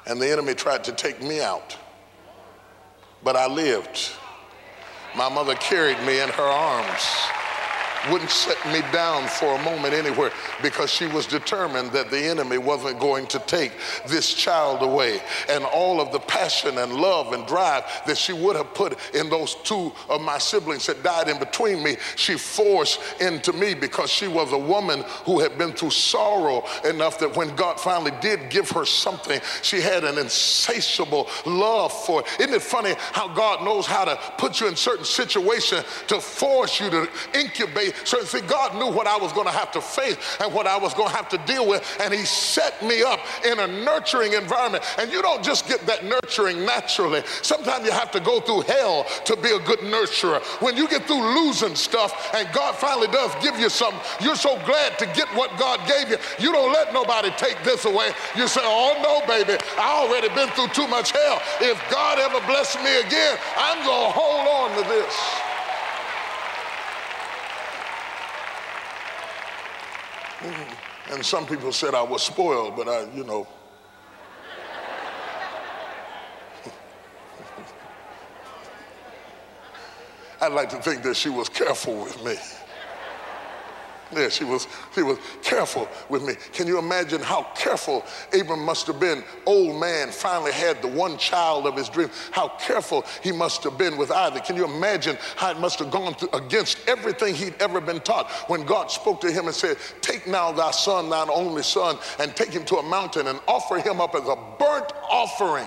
And 0.06 0.20
the 0.20 0.30
enemy 0.30 0.54
tried 0.54 0.84
to 0.84 0.92
take 0.92 1.22
me 1.22 1.40
out. 1.40 1.76
But 3.22 3.36
I 3.36 3.46
lived. 3.46 4.12
My 5.16 5.28
mother 5.28 5.54
carried 5.54 5.98
me 6.06 6.20
in 6.20 6.28
her 6.28 6.42
arms 6.42 7.02
wouldn't 8.10 8.30
set 8.30 8.64
me 8.72 8.80
down 8.92 9.26
for 9.26 9.54
a 9.54 9.62
moment 9.62 9.94
anywhere 9.94 10.30
because 10.62 10.90
she 10.90 11.06
was 11.06 11.26
determined 11.26 11.90
that 11.92 12.10
the 12.10 12.18
enemy 12.18 12.58
wasn't 12.58 12.98
going 12.98 13.26
to 13.28 13.38
take 13.40 13.72
this 14.06 14.32
child 14.34 14.82
away. 14.82 15.20
And 15.48 15.64
all 15.64 16.00
of 16.00 16.12
the 16.12 16.18
passion 16.36 16.78
and 16.78 16.94
love 16.94 17.32
and 17.32 17.46
drive 17.46 17.84
that 18.06 18.16
she 18.16 18.32
would 18.32 18.56
have 18.56 18.72
put 18.74 18.98
in 19.14 19.28
those 19.30 19.54
two 19.56 19.92
of 20.08 20.20
my 20.20 20.38
siblings 20.38 20.86
that 20.86 21.02
died 21.02 21.28
in 21.28 21.38
between 21.38 21.82
me, 21.82 21.96
she 22.16 22.34
forced 22.34 23.00
into 23.20 23.52
me 23.52 23.74
because 23.74 24.10
she 24.10 24.28
was 24.28 24.52
a 24.52 24.58
woman 24.58 25.02
who 25.24 25.40
had 25.40 25.56
been 25.58 25.72
through 25.72 25.90
sorrow 25.90 26.64
enough 26.84 27.18
that 27.18 27.34
when 27.36 27.54
God 27.56 27.80
finally 27.80 28.12
did 28.20 28.50
give 28.50 28.70
her 28.70 28.84
something, 28.84 29.40
she 29.62 29.80
had 29.80 30.04
an 30.04 30.18
insatiable 30.18 31.28
love 31.44 31.92
for 32.04 32.20
it. 32.20 32.26
Isn't 32.40 32.54
it 32.54 32.62
funny 32.62 32.94
how 33.12 33.28
God 33.28 33.64
knows 33.64 33.86
how 33.86 34.04
to 34.04 34.16
put 34.38 34.60
you 34.60 34.68
in 34.68 34.76
certain 34.76 35.04
situations 35.04 35.84
to 36.08 36.20
force 36.20 36.80
you 36.80 36.90
to 36.90 37.08
incubate 37.34 37.94
so 38.04 38.22
see, 38.24 38.40
God 38.40 38.74
knew 38.74 38.92
what 38.92 39.06
I 39.06 39.16
was 39.16 39.32
going 39.32 39.46
to 39.46 39.52
have 39.52 39.72
to 39.72 39.80
face 39.80 40.16
and 40.40 40.52
what 40.52 40.66
I 40.66 40.76
was 40.76 40.94
going 40.94 41.08
to 41.08 41.16
have 41.16 41.28
to 41.30 41.38
deal 41.38 41.66
with, 41.66 41.82
and 42.00 42.12
He 42.12 42.24
set 42.24 42.82
me 42.82 43.02
up 43.02 43.20
in 43.44 43.58
a 43.58 43.66
nurturing 43.66 44.34
environment. 44.34 44.84
And 44.98 45.10
you 45.10 45.22
don't 45.22 45.42
just 45.42 45.68
get 45.68 45.80
that 45.86 46.04
nurturing 46.26 46.64
naturally. 46.64 47.22
Sometimes 47.42 47.84
you 47.86 47.92
have 47.92 48.10
to 48.10 48.20
go 48.20 48.40
through 48.40 48.62
hell 48.62 49.06
to 49.24 49.36
be 49.36 49.50
a 49.50 49.58
good 49.60 49.80
nurturer. 49.80 50.42
When 50.60 50.76
you 50.76 50.88
get 50.88 51.06
through 51.06 51.22
losing 51.22 51.74
stuff 51.74 52.34
and 52.34 52.48
God 52.52 52.74
finally 52.74 53.06
does 53.08 53.32
give 53.42 53.58
you 53.58 53.68
something, 53.68 54.00
you're 54.20 54.36
so 54.36 54.58
glad 54.66 54.98
to 54.98 55.06
get 55.06 55.28
what 55.36 55.56
God 55.58 55.80
gave 55.86 56.10
you. 56.10 56.16
You 56.38 56.52
don't 56.52 56.72
let 56.72 56.92
nobody 56.92 57.30
take 57.36 57.62
this 57.62 57.84
away. 57.84 58.10
You 58.36 58.48
say, 58.48 58.60
Oh 58.64 58.98
no, 59.02 59.26
baby, 59.26 59.56
I 59.78 60.04
already 60.04 60.28
been 60.34 60.48
through 60.50 60.68
too 60.68 60.88
much 60.88 61.12
hell. 61.12 61.40
If 61.60 61.80
God 61.90 62.18
ever 62.18 62.44
blesses 62.46 62.82
me 62.82 63.00
again, 63.00 63.38
I'm 63.56 63.78
gonna 63.86 64.12
hold 64.12 64.48
on 64.48 64.82
to 64.82 64.88
this. 64.88 65.14
Mm-hmm. 70.38 71.14
And 71.14 71.24
some 71.24 71.46
people 71.46 71.72
said 71.72 71.94
I 71.94 72.02
was 72.02 72.22
spoiled, 72.22 72.76
but 72.76 72.88
I, 72.88 73.06
you 73.14 73.24
know. 73.24 73.46
I'd 80.46 80.52
like 80.52 80.70
to 80.70 80.76
think 80.76 81.02
that 81.02 81.16
she 81.16 81.28
was 81.28 81.48
careful 81.48 82.04
with 82.04 82.24
me. 82.24 82.36
Yeah, 84.14 84.28
she 84.28 84.44
was, 84.44 84.68
she 84.94 85.02
was 85.02 85.18
careful 85.42 85.88
with 86.08 86.22
me. 86.22 86.34
Can 86.52 86.68
you 86.68 86.78
imagine 86.78 87.20
how 87.20 87.48
careful 87.56 88.04
Abram 88.32 88.60
must 88.64 88.86
have 88.86 89.00
been? 89.00 89.24
Old 89.44 89.80
man 89.80 90.12
finally 90.12 90.52
had 90.52 90.80
the 90.82 90.86
one 90.86 91.18
child 91.18 91.66
of 91.66 91.74
his 91.74 91.88
dream. 91.88 92.08
How 92.30 92.46
careful 92.60 93.04
he 93.24 93.32
must 93.32 93.64
have 93.64 93.76
been 93.76 93.96
with 93.96 94.12
Isaac. 94.12 94.44
Can 94.44 94.54
you 94.54 94.64
imagine 94.64 95.18
how 95.34 95.50
it 95.50 95.58
must 95.58 95.80
have 95.80 95.90
gone 95.90 96.14
against 96.32 96.78
everything 96.86 97.34
he'd 97.34 97.56
ever 97.58 97.80
been 97.80 97.98
taught? 97.98 98.30
When 98.48 98.64
God 98.64 98.92
spoke 98.92 99.20
to 99.22 99.32
him 99.32 99.46
and 99.46 99.54
said, 99.54 99.78
Take 100.00 100.28
now 100.28 100.52
thy 100.52 100.70
son, 100.70 101.10
thine 101.10 101.28
only 101.28 101.64
son, 101.64 101.98
and 102.20 102.36
take 102.36 102.50
him 102.50 102.64
to 102.66 102.76
a 102.76 102.82
mountain 102.84 103.26
and 103.26 103.40
offer 103.48 103.80
him 103.80 104.00
up 104.00 104.14
as 104.14 104.28
a 104.28 104.36
burnt 104.60 104.92
offering. 105.10 105.66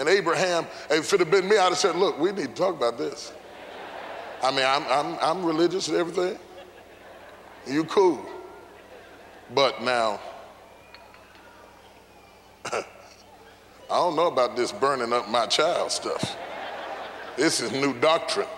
And 0.00 0.08
Abraham, 0.08 0.66
if 0.88 1.12
it 1.12 1.20
had 1.20 1.30
been 1.30 1.46
me, 1.46 1.58
I'd 1.58 1.68
have 1.68 1.76
said, 1.76 1.94
Look, 1.94 2.18
we 2.18 2.32
need 2.32 2.48
to 2.48 2.54
talk 2.54 2.74
about 2.74 2.96
this. 2.96 3.34
I 4.42 4.50
mean, 4.50 4.64
I'm, 4.66 4.82
I'm, 4.88 5.18
I'm 5.20 5.44
religious 5.44 5.88
and 5.88 5.98
everything. 5.98 6.38
You 7.66 7.84
cool. 7.84 8.24
But 9.54 9.82
now, 9.82 10.18
I 12.72 12.82
don't 13.90 14.16
know 14.16 14.28
about 14.28 14.56
this 14.56 14.72
burning 14.72 15.12
up 15.12 15.28
my 15.28 15.44
child 15.44 15.92
stuff. 15.92 16.34
This 17.36 17.60
is 17.60 17.70
new 17.70 17.92
doctrine. 18.00 18.48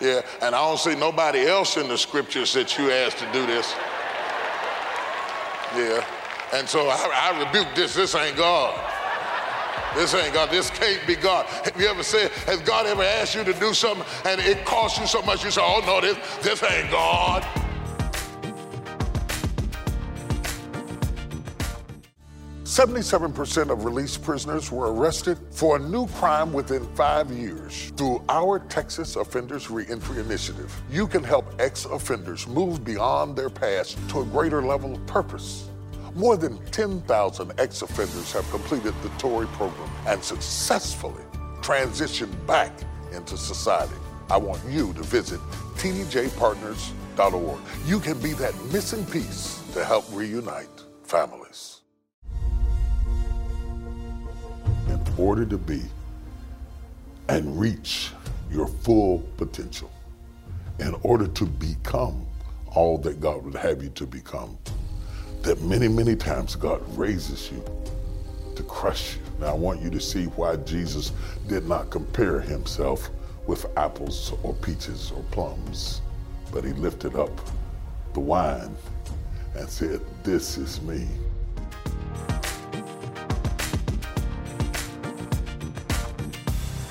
Yeah, 0.00 0.22
and 0.42 0.56
I 0.56 0.66
don't 0.66 0.80
see 0.80 0.96
nobody 0.96 1.46
else 1.46 1.76
in 1.76 1.86
the 1.86 1.96
scriptures 1.96 2.52
that 2.54 2.76
you 2.76 2.90
asked 2.90 3.18
to 3.18 3.32
do 3.32 3.46
this. 3.46 3.72
Yeah, 5.76 6.04
and 6.52 6.68
so 6.68 6.88
I, 6.88 7.32
I 7.32 7.44
rebuke 7.44 7.76
this. 7.76 7.94
This 7.94 8.12
ain't 8.16 8.36
God. 8.36 8.93
This 9.94 10.14
ain't 10.14 10.34
God. 10.34 10.50
This 10.50 10.70
can't 10.70 11.06
be 11.06 11.16
God. 11.16 11.46
Have 11.46 11.80
you 11.80 11.86
ever 11.86 12.02
said, 12.02 12.30
has 12.46 12.60
God 12.60 12.86
ever 12.86 13.02
asked 13.02 13.34
you 13.34 13.44
to 13.44 13.52
do 13.54 13.72
something 13.74 14.06
and 14.24 14.40
it 14.40 14.64
costs 14.64 14.98
you 14.98 15.06
so 15.06 15.22
much? 15.22 15.44
You 15.44 15.50
say, 15.50 15.62
oh 15.62 15.82
no, 15.86 16.00
this, 16.00 16.16
this 16.42 16.62
ain't 16.62 16.90
God. 16.90 17.46
Seventy-seven 22.64 23.32
percent 23.32 23.70
of 23.70 23.84
released 23.84 24.24
prisoners 24.24 24.72
were 24.72 24.92
arrested 24.92 25.38
for 25.52 25.76
a 25.76 25.78
new 25.78 26.08
crime 26.08 26.52
within 26.52 26.84
five 26.96 27.30
years. 27.30 27.92
Through 27.96 28.24
our 28.28 28.58
Texas 28.58 29.14
Offenders 29.14 29.70
Reentry 29.70 30.18
Initiative, 30.18 30.74
you 30.90 31.06
can 31.06 31.22
help 31.22 31.54
ex-offenders 31.60 32.48
move 32.48 32.84
beyond 32.84 33.36
their 33.36 33.48
past 33.48 33.96
to 34.08 34.22
a 34.22 34.24
greater 34.24 34.60
level 34.60 34.96
of 34.96 35.06
purpose. 35.06 35.70
More 36.14 36.36
than 36.36 36.64
10,000 36.66 37.52
ex 37.58 37.82
offenders 37.82 38.32
have 38.32 38.48
completed 38.50 38.94
the 39.02 39.08
TORI 39.18 39.46
program 39.48 39.90
and 40.06 40.22
successfully 40.22 41.24
transitioned 41.60 42.34
back 42.46 42.70
into 43.12 43.36
society. 43.36 43.96
I 44.30 44.36
want 44.36 44.60
you 44.68 44.92
to 44.92 45.02
visit 45.02 45.40
tdjpartners.org. 45.74 47.60
You 47.84 47.98
can 47.98 48.18
be 48.20 48.32
that 48.34 48.54
missing 48.72 49.04
piece 49.06 49.60
to 49.72 49.84
help 49.84 50.04
reunite 50.12 50.68
families. 51.02 51.80
In 54.88 55.02
order 55.18 55.44
to 55.44 55.58
be 55.58 55.82
and 57.28 57.58
reach 57.58 58.12
your 58.52 58.68
full 58.68 59.18
potential, 59.36 59.90
in 60.78 60.94
order 61.02 61.26
to 61.26 61.44
become 61.44 62.24
all 62.68 62.98
that 62.98 63.20
God 63.20 63.44
would 63.44 63.56
have 63.56 63.82
you 63.82 63.90
to 63.90 64.06
become, 64.06 64.56
that 65.44 65.60
many, 65.60 65.88
many 65.88 66.16
times 66.16 66.56
God 66.56 66.82
raises 66.96 67.52
you 67.52 67.62
to 68.56 68.62
crush 68.62 69.16
you. 69.16 69.22
Now, 69.40 69.48
I 69.48 69.52
want 69.52 69.82
you 69.82 69.90
to 69.90 70.00
see 70.00 70.24
why 70.24 70.56
Jesus 70.56 71.12
did 71.48 71.68
not 71.68 71.90
compare 71.90 72.40
himself 72.40 73.10
with 73.46 73.66
apples 73.76 74.32
or 74.42 74.54
peaches 74.54 75.12
or 75.14 75.22
plums, 75.24 76.00
but 76.50 76.64
he 76.64 76.72
lifted 76.72 77.14
up 77.14 77.30
the 78.14 78.20
wine 78.20 78.74
and 79.54 79.68
said, 79.68 80.00
This 80.22 80.56
is 80.56 80.80
me. 80.80 81.06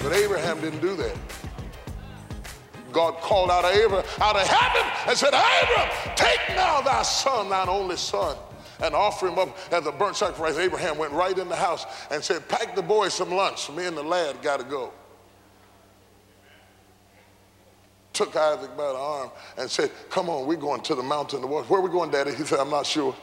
But 0.03 0.13
Abraham 0.13 0.61
didn't 0.61 0.81
do 0.81 0.95
that. 0.97 1.17
God 2.93 3.17
called 3.17 3.49
out 3.49 3.65
of 3.65 3.71
Abraham 3.71 4.05
out 4.21 4.35
of 4.35 4.47
heaven 4.47 4.91
and 5.07 5.17
said, 5.17 5.33
Abraham, 5.33 6.15
take 6.15 6.39
now 6.55 6.81
thy 6.81 7.01
son, 7.01 7.49
thine 7.49 7.67
only 7.67 7.97
son, 7.97 8.37
and 8.81 8.95
offer 8.95 9.27
him 9.27 9.39
up 9.39 9.57
as 9.71 9.85
a 9.85 9.91
burnt 9.91 10.15
sacrifice. 10.15 10.57
Abraham 10.57 10.97
went 10.97 11.11
right 11.11 11.37
in 11.37 11.49
the 11.49 11.55
house 11.55 11.85
and 12.11 12.23
said, 12.23 12.47
Pack 12.47 12.75
the 12.75 12.81
boys 12.81 13.13
some 13.13 13.31
lunch. 13.31 13.69
Me 13.71 13.85
and 13.85 13.97
the 13.97 14.03
lad 14.03 14.41
got 14.41 14.59
to 14.59 14.65
go. 14.65 14.93
Took 18.13 18.35
Isaac 18.35 18.77
by 18.77 18.89
the 18.89 18.97
arm 18.97 19.31
and 19.57 19.69
said, 19.69 19.91
Come 20.09 20.29
on, 20.29 20.45
we're 20.45 20.55
going 20.55 20.81
to 20.81 20.95
the 20.95 21.03
mountain. 21.03 21.41
Where 21.41 21.63
are 21.63 21.81
we 21.81 21.89
going, 21.89 22.11
Daddy? 22.11 22.33
He 22.33 22.43
said, 22.43 22.59
I'm 22.59 22.69
not 22.69 22.85
sure. 22.85 23.15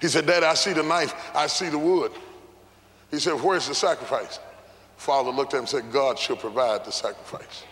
He 0.00 0.08
said, 0.08 0.26
Daddy, 0.26 0.44
I 0.44 0.54
see 0.54 0.72
the 0.72 0.82
knife, 0.82 1.14
I 1.34 1.46
see 1.46 1.68
the 1.68 1.78
wood. 1.78 2.12
He 3.10 3.18
said, 3.18 3.34
Where's 3.34 3.68
the 3.68 3.74
sacrifice? 3.74 4.38
Father 4.96 5.30
looked 5.30 5.54
at 5.54 5.58
him 5.58 5.62
and 5.62 5.68
said, 5.68 5.92
God 5.92 6.18
shall 6.18 6.36
provide 6.36 6.84
the 6.84 6.92
sacrifice. 6.92 7.64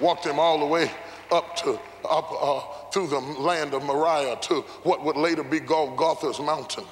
Walked 0.00 0.26
him 0.26 0.38
all 0.38 0.58
the 0.60 0.66
way 0.66 0.90
up 1.30 1.56
to 1.56 1.78
up 2.08 2.30
uh, 2.38 2.60
through 2.90 3.06
the 3.06 3.18
land 3.18 3.74
of 3.74 3.82
Moriah 3.82 4.36
to 4.42 4.60
what 4.82 5.02
would 5.04 5.16
later 5.16 5.42
be 5.42 5.58
Golgotha's 5.60 6.38
mountain 6.38 6.84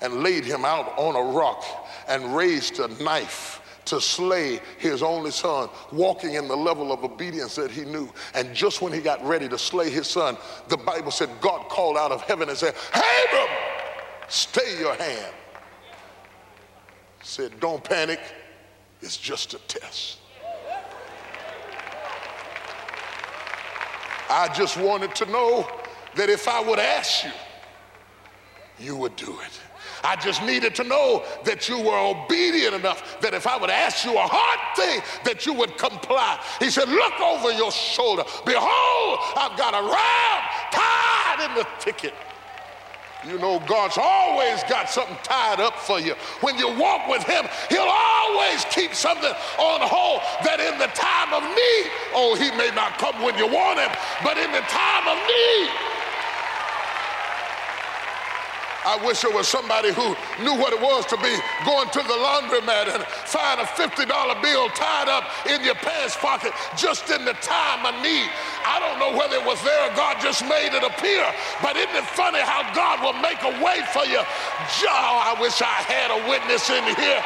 and 0.00 0.22
laid 0.22 0.44
him 0.44 0.64
out 0.64 0.92
on 0.98 1.14
a 1.14 1.32
rock 1.32 1.64
and 2.08 2.34
raised 2.34 2.80
a 2.80 2.88
knife 3.02 3.60
to 3.86 4.00
slay 4.00 4.60
his 4.78 5.02
only 5.02 5.30
son, 5.30 5.68
walking 5.92 6.34
in 6.34 6.48
the 6.48 6.56
level 6.56 6.90
of 6.90 7.04
obedience 7.04 7.54
that 7.56 7.70
he 7.70 7.84
knew. 7.84 8.10
And 8.34 8.54
just 8.54 8.80
when 8.80 8.92
he 8.92 9.00
got 9.00 9.24
ready 9.24 9.48
to 9.48 9.58
slay 9.58 9.90
his 9.90 10.06
son, 10.06 10.36
the 10.68 10.76
Bible 10.76 11.10
said 11.10 11.28
God 11.40 11.68
called 11.68 11.96
out 11.96 12.10
of 12.10 12.22
heaven 12.22 12.48
and 12.48 12.56
said, 12.56 12.74
Abram, 12.92 13.48
stay 14.28 14.78
your 14.78 14.94
hand. 14.94 15.34
Said, 17.24 17.58
don't 17.58 17.82
panic, 17.82 18.20
it's 19.00 19.16
just 19.16 19.54
a 19.54 19.58
test. 19.66 20.18
I 24.28 24.52
just 24.54 24.76
wanted 24.76 25.14
to 25.16 25.26
know 25.26 25.68
that 26.16 26.28
if 26.28 26.46
I 26.48 26.60
would 26.60 26.78
ask 26.78 27.24
you, 27.24 27.30
you 28.78 28.96
would 28.96 29.16
do 29.16 29.30
it. 29.40 29.60
I 30.02 30.16
just 30.16 30.42
needed 30.42 30.74
to 30.76 30.84
know 30.84 31.24
that 31.44 31.68
you 31.68 31.80
were 31.80 31.98
obedient 31.98 32.74
enough 32.74 33.20
that 33.20 33.32
if 33.32 33.46
I 33.46 33.56
would 33.56 33.70
ask 33.70 34.04
you 34.04 34.14
a 34.14 34.26
hard 34.26 34.76
thing, 34.76 35.00
that 35.24 35.46
you 35.46 35.54
would 35.54 35.78
comply. 35.78 36.38
He 36.58 36.68
said, 36.68 36.88
Look 36.88 37.20
over 37.20 37.52
your 37.52 37.72
shoulder. 37.72 38.24
Behold, 38.44 39.18
I've 39.36 39.56
got 39.56 39.72
a 39.72 39.82
ram 39.82 40.42
tied 40.72 41.48
in 41.48 41.56
the 41.56 41.66
thicket. 41.80 42.12
You 43.26 43.38
know, 43.38 43.58
God's 43.66 43.96
always 43.96 44.62
got 44.64 44.90
something 44.90 45.16
tied 45.22 45.58
up 45.58 45.78
for 45.78 45.98
you. 45.98 46.14
When 46.40 46.58
you 46.58 46.68
walk 46.78 47.08
with 47.08 47.22
Him, 47.24 47.46
He'll 47.70 47.88
always 47.88 48.64
keep 48.66 48.94
something 48.94 49.32
on 49.58 49.80
hold 49.80 50.20
that 50.44 50.60
in 50.60 50.76
the 50.78 50.92
time 50.92 51.32
of 51.32 51.42
need, 51.42 51.84
oh, 52.12 52.36
He 52.36 52.52
may 52.52 52.68
not 52.76 52.98
come 52.98 53.22
when 53.22 53.36
you 53.38 53.46
want 53.46 53.80
Him, 53.80 53.90
but 54.22 54.36
in 54.36 54.52
the 54.52 54.64
time 54.68 55.08
of 55.08 55.16
need, 55.24 55.93
I 58.84 59.00
wish 59.00 59.24
there 59.24 59.32
was 59.32 59.48
somebody 59.48 59.92
who 59.92 60.12
knew 60.44 60.52
what 60.60 60.76
it 60.76 60.80
was 60.80 61.08
to 61.08 61.16
be 61.16 61.32
going 61.64 61.88
to 61.88 62.02
the 62.04 62.18
laundromat 62.20 62.92
and 62.92 63.00
find 63.24 63.60
a 63.60 63.64
$50 63.64 64.04
bill 64.44 64.68
tied 64.76 65.08
up 65.08 65.24
in 65.48 65.64
your 65.64 65.74
pants 65.80 66.16
pocket 66.20 66.52
just 66.76 67.08
in 67.08 67.24
the 67.24 67.32
time 67.40 67.88
of 67.88 67.96
need. 68.04 68.28
I 68.68 68.76
don't 68.80 69.00
know 69.00 69.16
whether 69.16 69.40
it 69.40 69.46
was 69.48 69.56
there 69.64 69.88
or 69.88 69.92
God 69.96 70.20
just 70.20 70.44
made 70.44 70.76
it 70.76 70.84
appear, 70.84 71.24
but 71.64 71.80
isn't 71.80 71.96
it 71.96 72.08
funny 72.12 72.44
how 72.44 72.60
God 72.76 73.00
will 73.00 73.16
make 73.24 73.40
a 73.40 73.56
way 73.64 73.80
for 73.96 74.04
you? 74.04 74.20
Oh, 74.20 75.16
I 75.16 75.32
wish 75.40 75.60
I 75.64 75.80
had 75.88 76.12
a 76.12 76.20
witness 76.28 76.68
in 76.68 76.84
here. 77.00 77.20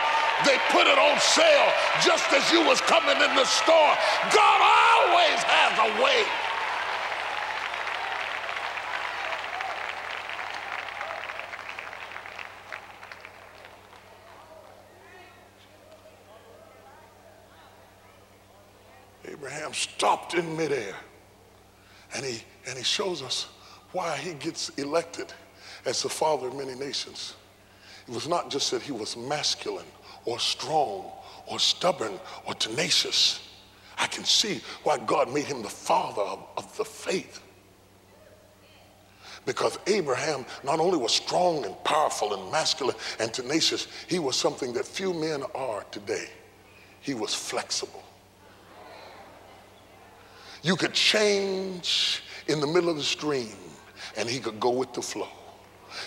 They 0.46 0.54
put 0.70 0.86
it 0.86 0.98
on 0.98 1.18
sale 1.18 1.70
just 2.06 2.30
as 2.30 2.46
you 2.54 2.62
was 2.62 2.80
coming 2.86 3.18
in 3.18 3.32
the 3.34 3.46
store. 3.46 3.94
God 4.30 4.58
always 4.62 5.38
has 5.42 5.74
a 5.82 5.90
way. 6.02 6.22
Stopped 19.72 20.34
in 20.34 20.56
midair. 20.56 20.94
And 22.14 22.24
he, 22.24 22.42
and 22.66 22.76
he 22.76 22.84
shows 22.84 23.22
us 23.22 23.48
why 23.92 24.16
he 24.16 24.34
gets 24.34 24.70
elected 24.70 25.32
as 25.84 26.02
the 26.02 26.08
father 26.08 26.48
of 26.48 26.56
many 26.56 26.74
nations. 26.74 27.34
It 28.06 28.14
was 28.14 28.28
not 28.28 28.50
just 28.50 28.70
that 28.70 28.82
he 28.82 28.92
was 28.92 29.16
masculine 29.16 29.86
or 30.24 30.38
strong 30.38 31.10
or 31.46 31.58
stubborn 31.58 32.18
or 32.46 32.54
tenacious. 32.54 33.48
I 33.98 34.06
can 34.06 34.24
see 34.24 34.60
why 34.84 34.98
God 34.98 35.32
made 35.32 35.44
him 35.44 35.62
the 35.62 35.68
father 35.68 36.22
of, 36.22 36.46
of 36.56 36.76
the 36.76 36.84
faith. 36.84 37.42
Because 39.44 39.78
Abraham 39.86 40.44
not 40.62 40.78
only 40.78 40.98
was 40.98 41.12
strong 41.12 41.64
and 41.64 41.74
powerful 41.84 42.34
and 42.34 42.52
masculine 42.52 42.96
and 43.18 43.32
tenacious, 43.32 43.88
he 44.06 44.18
was 44.18 44.36
something 44.36 44.72
that 44.74 44.86
few 44.86 45.14
men 45.14 45.42
are 45.54 45.84
today. 45.90 46.28
He 47.00 47.14
was 47.14 47.34
flexible. 47.34 48.02
You 50.62 50.76
could 50.76 50.92
change 50.92 52.22
in 52.48 52.60
the 52.60 52.66
middle 52.66 52.90
of 52.90 52.96
the 52.96 53.02
stream 53.02 53.56
and 54.16 54.28
he 54.28 54.40
could 54.40 54.58
go 54.58 54.70
with 54.70 54.92
the 54.92 55.02
flow. 55.02 55.28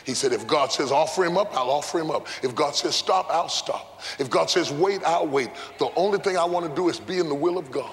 He 0.05 0.13
said, 0.13 0.31
if 0.31 0.47
God 0.47 0.71
says 0.71 0.91
offer 0.91 1.25
him 1.25 1.37
up, 1.37 1.55
I'll 1.55 1.69
offer 1.69 1.99
him 1.99 2.11
up. 2.11 2.27
If 2.43 2.55
God 2.55 2.75
says 2.75 2.95
stop, 2.95 3.27
I'll 3.29 3.49
stop. 3.49 4.01
If 4.19 4.29
God 4.29 4.49
says 4.49 4.71
wait, 4.71 5.01
I'll 5.05 5.27
wait. 5.27 5.49
The 5.79 5.89
only 5.95 6.19
thing 6.19 6.37
I 6.37 6.45
want 6.45 6.69
to 6.69 6.75
do 6.75 6.89
is 6.89 6.99
be 6.99 7.19
in 7.19 7.29
the 7.29 7.35
will 7.35 7.57
of 7.57 7.71
God. 7.71 7.91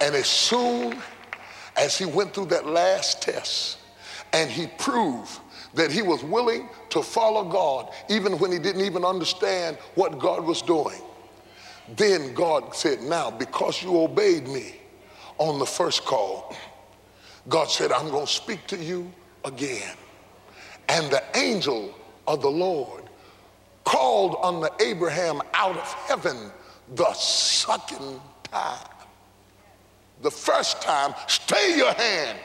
And 0.00 0.14
as 0.14 0.26
soon 0.26 1.00
as 1.76 1.96
he 1.96 2.04
went 2.04 2.34
through 2.34 2.46
that 2.46 2.66
last 2.66 3.22
test 3.22 3.78
and 4.32 4.50
he 4.50 4.66
proved 4.78 5.40
that 5.74 5.90
he 5.90 6.02
was 6.02 6.22
willing 6.22 6.68
to 6.90 7.02
follow 7.02 7.44
God, 7.44 7.92
even 8.08 8.38
when 8.38 8.52
he 8.52 8.58
didn't 8.58 8.82
even 8.82 9.04
understand 9.04 9.76
what 9.94 10.18
God 10.18 10.44
was 10.44 10.62
doing, 10.62 11.00
then 11.94 12.34
God 12.34 12.74
said, 12.74 13.02
Now, 13.02 13.30
because 13.30 13.82
you 13.82 14.00
obeyed 14.00 14.48
me 14.48 14.74
on 15.38 15.58
the 15.58 15.66
first 15.66 16.04
call, 16.04 16.54
God 17.48 17.70
said, 17.70 17.92
I'm 17.92 18.10
going 18.10 18.26
to 18.26 18.32
speak 18.32 18.66
to 18.68 18.76
you 18.76 19.12
again. 19.44 19.94
And 20.88 21.10
the 21.10 21.22
angel 21.34 21.94
of 22.26 22.42
the 22.42 22.50
Lord 22.50 23.04
called 23.84 24.36
unto 24.42 24.68
Abraham 24.84 25.40
out 25.54 25.76
of 25.76 25.92
heaven 26.08 26.50
the 26.94 27.12
second 27.12 28.20
time. 28.50 28.88
The 30.22 30.30
first 30.30 30.82
time, 30.82 31.14
stay 31.28 31.76
your 31.76 31.92
hand, 31.92 32.38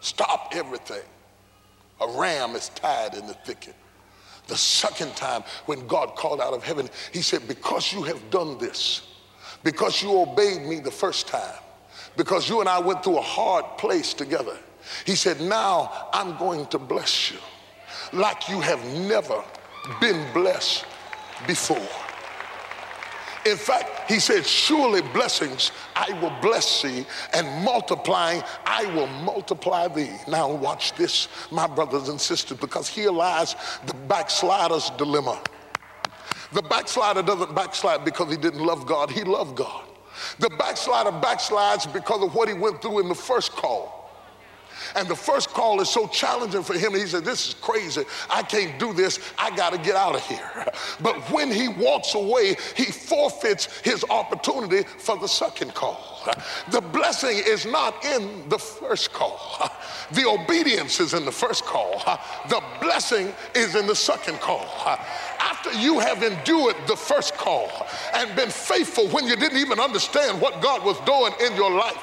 stop 0.00 0.52
everything. 0.54 1.02
A 2.00 2.08
ram 2.18 2.54
is 2.54 2.70
tied 2.70 3.14
in 3.14 3.26
the 3.26 3.34
thicket. 3.34 3.74
The 4.50 4.56
second 4.56 5.14
time, 5.14 5.44
when 5.66 5.86
God 5.86 6.16
called 6.16 6.40
out 6.40 6.52
of 6.52 6.64
heaven, 6.64 6.90
he 7.12 7.22
said, 7.22 7.46
Because 7.46 7.92
you 7.92 8.02
have 8.02 8.30
done 8.30 8.58
this, 8.58 9.06
because 9.62 10.02
you 10.02 10.20
obeyed 10.20 10.62
me 10.62 10.80
the 10.80 10.90
first 10.90 11.28
time, 11.28 11.54
because 12.16 12.48
you 12.48 12.58
and 12.58 12.68
I 12.68 12.80
went 12.80 13.04
through 13.04 13.18
a 13.18 13.22
hard 13.22 13.64
place 13.78 14.12
together, 14.12 14.58
he 15.06 15.14
said, 15.14 15.40
Now 15.40 16.08
I'm 16.12 16.36
going 16.36 16.66
to 16.66 16.80
bless 16.80 17.30
you 17.30 17.38
like 18.12 18.48
you 18.48 18.60
have 18.60 18.84
never 19.06 19.40
been 20.00 20.26
blessed 20.32 20.84
before. 21.46 22.09
In 23.50 23.56
fact, 23.56 24.08
he 24.08 24.20
said, 24.20 24.46
Surely 24.46 25.02
blessings 25.02 25.72
I 25.96 26.12
will 26.20 26.32
bless 26.40 26.82
thee, 26.82 27.04
and 27.34 27.64
multiplying 27.64 28.42
I 28.64 28.86
will 28.94 29.08
multiply 29.08 29.88
thee. 29.88 30.12
Now, 30.28 30.52
watch 30.52 30.94
this, 30.94 31.26
my 31.50 31.66
brothers 31.66 32.08
and 32.08 32.20
sisters, 32.20 32.58
because 32.58 32.88
here 32.88 33.10
lies 33.10 33.56
the 33.86 33.94
backslider's 33.94 34.90
dilemma. 34.90 35.42
The 36.52 36.62
backslider 36.62 37.22
doesn't 37.22 37.54
backslide 37.54 38.04
because 38.04 38.30
he 38.30 38.36
didn't 38.36 38.64
love 38.64 38.86
God, 38.86 39.10
he 39.10 39.24
loved 39.24 39.56
God. 39.56 39.84
The 40.38 40.50
backslider 40.50 41.10
backslides 41.10 41.92
because 41.92 42.22
of 42.22 42.34
what 42.34 42.48
he 42.48 42.54
went 42.54 42.80
through 42.80 43.00
in 43.00 43.08
the 43.08 43.14
first 43.14 43.52
call. 43.52 43.99
And 44.94 45.08
the 45.08 45.16
first 45.16 45.50
call 45.50 45.80
is 45.80 45.88
so 45.88 46.06
challenging 46.06 46.62
for 46.62 46.74
him. 46.74 46.94
He 46.94 47.06
said, 47.06 47.24
This 47.24 47.48
is 47.48 47.54
crazy. 47.54 48.04
I 48.28 48.42
can't 48.42 48.78
do 48.78 48.92
this. 48.92 49.18
I 49.38 49.54
got 49.54 49.72
to 49.72 49.78
get 49.78 49.96
out 49.96 50.14
of 50.14 50.26
here. 50.26 50.40
But 51.00 51.16
when 51.30 51.50
he 51.50 51.68
walks 51.68 52.14
away, 52.14 52.56
he 52.76 52.84
forfeits 52.84 53.80
his 53.80 54.04
opportunity 54.10 54.86
for 54.98 55.16
the 55.16 55.28
second 55.28 55.74
call. 55.74 56.06
The 56.70 56.80
blessing 56.80 57.42
is 57.46 57.64
not 57.66 58.04
in 58.04 58.48
the 58.48 58.58
first 58.58 59.12
call. 59.12 59.40
The 60.12 60.26
obedience 60.26 60.98
is 60.98 61.14
in 61.14 61.24
the 61.24 61.32
first 61.32 61.64
call. 61.64 62.02
The 62.48 62.60
blessing 62.80 63.32
is 63.54 63.76
in 63.76 63.86
the 63.86 63.94
second 63.94 64.40
call. 64.40 64.66
After 65.38 65.72
you 65.72 66.00
have 66.00 66.24
endured 66.24 66.74
the 66.88 66.96
first 66.96 67.34
call 67.34 67.70
and 68.14 68.34
been 68.34 68.50
faithful 68.50 69.06
when 69.08 69.26
you 69.26 69.36
didn't 69.36 69.58
even 69.58 69.78
understand 69.78 70.40
what 70.40 70.60
God 70.60 70.84
was 70.84 70.98
doing 71.00 71.32
in 71.46 71.54
your 71.54 71.70
life, 71.70 72.02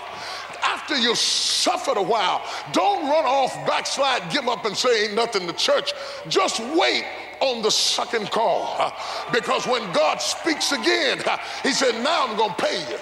after 0.87 1.03
you've 1.03 1.17
suffered 1.17 1.97
a 1.97 2.01
while, 2.01 2.41
don't 2.71 3.09
run 3.09 3.25
off, 3.25 3.53
backslide, 3.67 4.31
give 4.31 4.47
up, 4.47 4.63
and 4.63 4.75
say 4.75 5.05
ain't 5.05 5.15
nothing 5.15 5.45
to 5.45 5.51
church. 5.51 5.91
Just 6.29 6.61
wait 6.77 7.03
on 7.41 7.61
the 7.61 7.69
second 7.69 8.31
call. 8.31 8.93
Because 9.33 9.67
when 9.67 9.81
God 9.91 10.21
speaks 10.21 10.71
again, 10.71 11.21
He 11.61 11.73
said, 11.73 12.01
Now 12.03 12.25
I'm 12.25 12.37
going 12.37 12.51
to 12.51 12.55
pay 12.55 12.79
you 12.89 12.97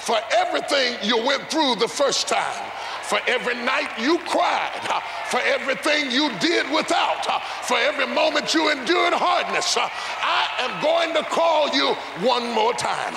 for 0.00 0.18
everything 0.36 0.96
you 1.04 1.16
went 1.24 1.48
through 1.48 1.76
the 1.76 1.86
first 1.86 2.26
time 2.26 2.71
for 3.12 3.20
every 3.26 3.54
night 3.56 3.90
you 4.00 4.16
cried, 4.20 4.80
uh, 4.88 4.98
for 5.28 5.38
everything 5.44 6.10
you 6.10 6.30
did 6.40 6.64
without, 6.72 7.28
uh, 7.28 7.40
for 7.68 7.76
every 7.76 8.06
moment 8.06 8.54
you 8.54 8.70
endured 8.70 9.12
hardness. 9.12 9.76
Uh, 9.76 9.84
I 9.84 10.48
am 10.64 10.80
going 10.80 11.12
to 11.12 11.22
call 11.28 11.68
you 11.76 11.92
one 12.26 12.50
more 12.54 12.72
time. 12.72 13.12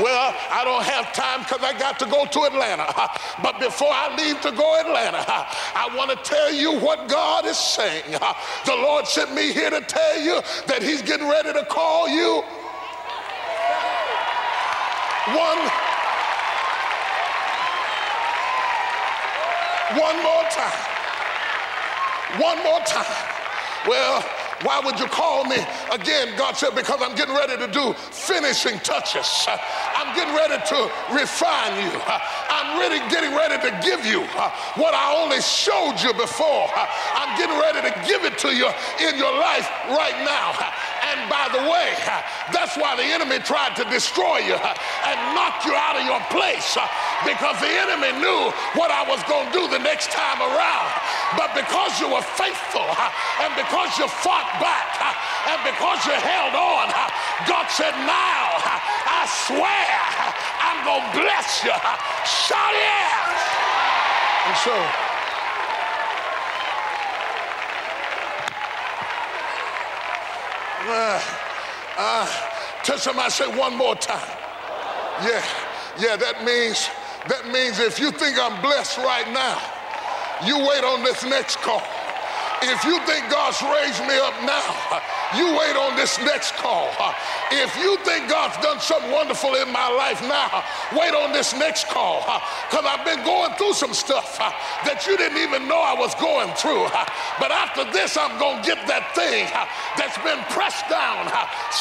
Well, 0.00 0.34
I 0.50 0.64
don't 0.64 0.82
have 0.84 1.12
time 1.12 1.40
because 1.40 1.62
I 1.62 1.78
got 1.78 1.98
to 1.98 2.06
go 2.06 2.24
to 2.24 2.40
Atlanta. 2.44 2.88
But 3.42 3.60
before 3.60 3.92
I 3.92 4.16
leave 4.16 4.40
to 4.40 4.50
go 4.50 4.80
Atlanta, 4.80 5.20
I 5.28 5.92
want 5.94 6.10
to 6.10 6.16
tell 6.24 6.50
you 6.50 6.80
what 6.80 7.06
God 7.06 7.44
is 7.44 7.58
saying. 7.58 8.12
The 8.64 8.76
Lord 8.80 9.06
sent 9.06 9.34
me 9.34 9.52
here 9.52 9.68
to 9.68 9.82
tell 9.82 10.20
you 10.22 10.40
that 10.68 10.82
He's 10.82 11.02
getting 11.02 11.28
ready 11.28 11.52
to 11.52 11.66
call 11.66 12.08
you 12.08 12.42
one 15.36 15.83
One 20.00 20.16
more 20.22 20.44
time. 20.50 21.04
One 22.40 22.58
more 22.64 22.80
time. 22.80 23.06
Well, 23.86 24.24
Why 24.62 24.80
would 24.80 24.98
you 24.98 25.06
call 25.06 25.44
me 25.44 25.58
again? 25.92 26.36
God 26.38 26.56
said, 26.56 26.74
Because 26.74 27.00
I'm 27.02 27.14
getting 27.16 27.34
ready 27.34 27.56
to 27.58 27.68
do 27.70 27.92
finishing 27.94 28.78
touches. 28.80 29.28
I'm 29.94 30.14
getting 30.16 30.34
ready 30.34 30.56
to 30.56 30.78
refine 31.12 31.76
you. 31.84 31.92
I'm 32.48 32.80
really 32.80 32.98
getting 33.10 33.36
ready 33.36 33.60
to 33.60 33.70
give 33.84 34.06
you 34.06 34.22
what 34.80 34.94
I 34.94 35.12
only 35.20 35.42
showed 35.42 36.00
you 36.00 36.14
before. 36.14 36.70
I'm 37.14 37.36
getting 37.36 37.58
ready 37.60 37.82
to 37.88 37.92
give 38.08 38.24
it 38.24 38.38
to 38.38 38.56
you 38.56 38.70
in 39.04 39.18
your 39.18 39.34
life 39.36 39.68
right 39.92 40.16
now. 40.24 40.56
And 41.14 41.30
by 41.30 41.46
the 41.54 41.62
way, 41.70 41.94
that's 42.50 42.74
why 42.74 42.98
the 42.98 43.06
enemy 43.06 43.38
tried 43.38 43.78
to 43.78 43.86
destroy 43.86 44.42
you 44.42 44.58
and 44.58 45.16
knock 45.30 45.62
you 45.62 45.70
out 45.70 45.94
of 45.94 46.02
your 46.02 46.18
place 46.26 46.74
because 47.22 47.54
the 47.62 47.70
enemy 47.70 48.10
knew 48.18 48.50
what 48.74 48.90
I 48.90 49.06
was 49.06 49.22
going 49.30 49.46
to 49.46 49.54
do 49.54 49.62
the 49.70 49.78
next 49.78 50.10
time 50.10 50.42
around. 50.42 50.90
But 51.38 51.54
because 51.54 52.02
you 52.02 52.10
were 52.10 52.26
faithful 52.34 52.82
and 53.38 53.54
because 53.54 53.94
you 53.94 54.10
fought 54.10 54.50
back 54.58 54.90
and 55.54 55.58
because 55.62 56.02
you 56.02 56.18
held 56.18 56.58
on, 56.58 56.90
God 57.46 57.70
said, 57.70 57.94
Now 58.10 58.58
I 59.06 59.22
swear 59.46 59.86
I'm 60.66 60.82
going 60.82 60.98
to 60.98 61.12
bless 61.14 61.62
you. 61.62 61.78
Shout 62.26 62.74
yes. 62.74 63.38
And 64.50 64.56
so, 64.66 65.13
Uh, 70.86 71.20
uh, 71.96 72.26
tell 72.82 72.98
somebody, 72.98 73.30
say 73.30 73.48
one 73.56 73.74
more 73.74 73.94
time. 73.94 74.36
Yeah, 75.22 75.44
yeah, 75.98 76.16
that 76.16 76.44
means, 76.44 76.90
that 77.28 77.46
means 77.46 77.78
if 77.78 77.98
you 77.98 78.10
think 78.10 78.38
I'm 78.38 78.60
blessed 78.60 78.98
right 78.98 79.24
now, 79.32 79.56
you 80.44 80.58
wait 80.58 80.84
on 80.84 81.02
this 81.02 81.24
next 81.24 81.56
call. 81.56 81.82
If 82.60 82.84
you 82.84 82.98
think 83.06 83.30
God's 83.30 83.62
raised 83.62 84.02
me 84.04 84.18
up 84.20 84.34
now, 84.44 85.00
you 85.36 85.56
wait 85.58 85.76
on 85.76 85.96
this 85.96 86.18
next 86.20 86.54
call. 86.56 86.88
If 87.52 87.76
you 87.76 87.96
think 88.04 88.28
God's 88.28 88.56
done 88.64 88.80
something 88.80 89.10
wonderful 89.10 89.54
in 89.54 89.70
my 89.70 89.88
life 89.90 90.22
now, 90.22 90.64
wait 90.96 91.14
on 91.14 91.32
this 91.32 91.54
next 91.54 91.88
call. 91.88 92.24
Because 92.70 92.84
I've 92.86 93.04
been 93.04 93.24
going 93.24 93.52
through 93.54 93.74
some 93.74 93.92
stuff 93.92 94.38
that 94.38 95.04
you 95.06 95.16
didn't 95.16 95.38
even 95.38 95.68
know 95.68 95.78
I 95.78 95.94
was 95.94 96.14
going 96.16 96.50
through. 96.56 96.88
But 97.36 97.52
after 97.52 97.84
this, 97.92 98.16
I'm 98.16 98.38
going 98.40 98.62
to 98.62 98.66
get 98.66 98.80
that 98.88 99.12
thing 99.12 99.44
that's 100.00 100.16
been 100.24 100.40
pressed 100.50 100.88
down, 100.88 101.28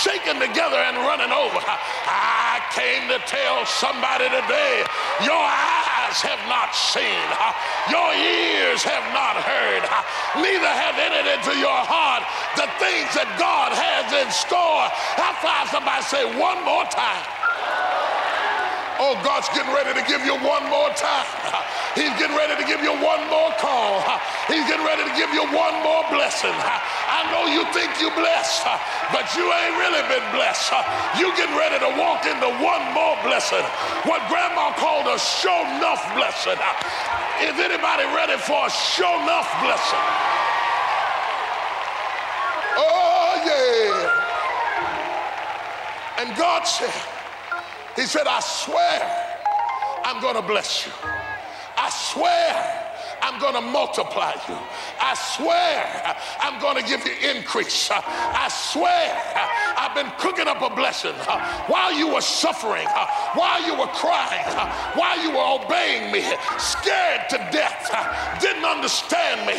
shaken 0.04 0.44
together, 0.44 0.78
and 0.78 1.00
running 1.08 1.32
over. 1.32 1.62
I 1.64 2.60
came 2.76 3.08
to 3.08 3.20
tell 3.26 3.64
somebody 3.66 4.28
today 4.28 4.84
your 5.24 5.40
eyes 5.40 6.20
have 6.22 6.44
not 6.52 6.76
seen, 6.76 7.26
your 7.90 8.10
ears 8.14 8.84
have 8.84 9.06
not 9.16 9.23
neither 10.36 10.72
have 10.72 10.98
entered 10.98 11.30
into 11.30 11.54
your 11.60 11.80
heart 11.86 12.24
the 12.58 12.68
things 12.82 13.10
that 13.14 13.30
God 13.38 13.70
has 13.74 14.10
in 14.14 14.30
store. 14.32 14.90
High 15.18 15.38
five 15.42 15.70
somebody 15.70 16.02
say 16.04 16.24
one 16.40 16.64
more 16.66 16.86
time. 16.90 17.43
Oh, 19.04 19.20
God's 19.20 19.52
getting 19.52 19.76
ready 19.76 19.92
to 20.00 20.04
give 20.08 20.24
you 20.24 20.32
one 20.40 20.64
more 20.72 20.88
time. 20.96 21.28
He's 22.00 22.16
getting 22.16 22.40
ready 22.40 22.56
to 22.56 22.64
give 22.64 22.80
you 22.80 22.96
one 23.04 23.20
more 23.28 23.52
call. 23.60 24.00
He's 24.48 24.64
getting 24.64 24.88
ready 24.88 25.04
to 25.04 25.12
give 25.20 25.28
you 25.36 25.44
one 25.52 25.76
more 25.84 26.08
blessing. 26.08 26.56
I 27.20 27.28
know 27.28 27.52
you 27.52 27.68
think 27.76 27.92
you're 28.00 28.16
blessed, 28.16 28.64
but 29.12 29.28
you 29.36 29.44
ain't 29.44 29.76
really 29.76 30.08
been 30.08 30.24
blessed. 30.32 30.72
You 31.20 31.36
getting 31.36 31.52
ready 31.60 31.84
to 31.84 31.92
walk 32.00 32.24
into 32.24 32.48
one 32.64 32.80
more 32.96 33.20
blessing. 33.28 33.68
What 34.08 34.24
grandma 34.32 34.72
called 34.80 35.12
a 35.12 35.20
show 35.20 35.60
enough 35.76 36.00
blessing. 36.16 36.56
Is 37.44 37.60
anybody 37.60 38.08
ready 38.16 38.40
for 38.40 38.56
a 38.56 38.72
show 38.72 39.12
enough 39.20 39.52
blessing? 39.60 40.06
Oh, 42.80 43.36
yeah. 43.44 44.24
And 46.24 46.32
God 46.40 46.64
said, 46.64 47.13
He 47.96 48.04
said, 48.04 48.26
I 48.28 48.40
swear 48.40 49.34
I'm 50.04 50.22
going 50.22 50.36
to 50.36 50.42
bless 50.42 50.86
you. 50.86 50.92
I 51.78 51.90
swear 51.90 52.83
I'm 53.24 53.40
going 53.40 53.56
to 53.56 53.62
multiply 53.62 54.36
you. 54.52 54.60
I 55.00 55.16
swear 55.16 55.80
I'm 56.44 56.60
going 56.60 56.76
to 56.76 56.84
give 56.84 57.08
you 57.08 57.16
increase. 57.32 57.88
I 57.90 58.52
swear 58.52 59.16
I've 59.80 59.96
been 59.96 60.12
cooking 60.20 60.52
up 60.52 60.60
a 60.60 60.68
blessing 60.76 61.16
while 61.72 61.96
you 61.96 62.12
were 62.12 62.20
suffering, 62.20 62.84
while 63.40 63.64
you 63.64 63.80
were 63.80 63.88
crying, 63.96 64.44
while 65.00 65.16
you 65.24 65.32
were 65.32 65.48
obeying 65.56 66.12
me, 66.12 66.20
scared 66.60 67.32
to 67.32 67.40
death, 67.56 67.88
didn't 68.44 68.66
understand 68.68 69.48
me, 69.48 69.56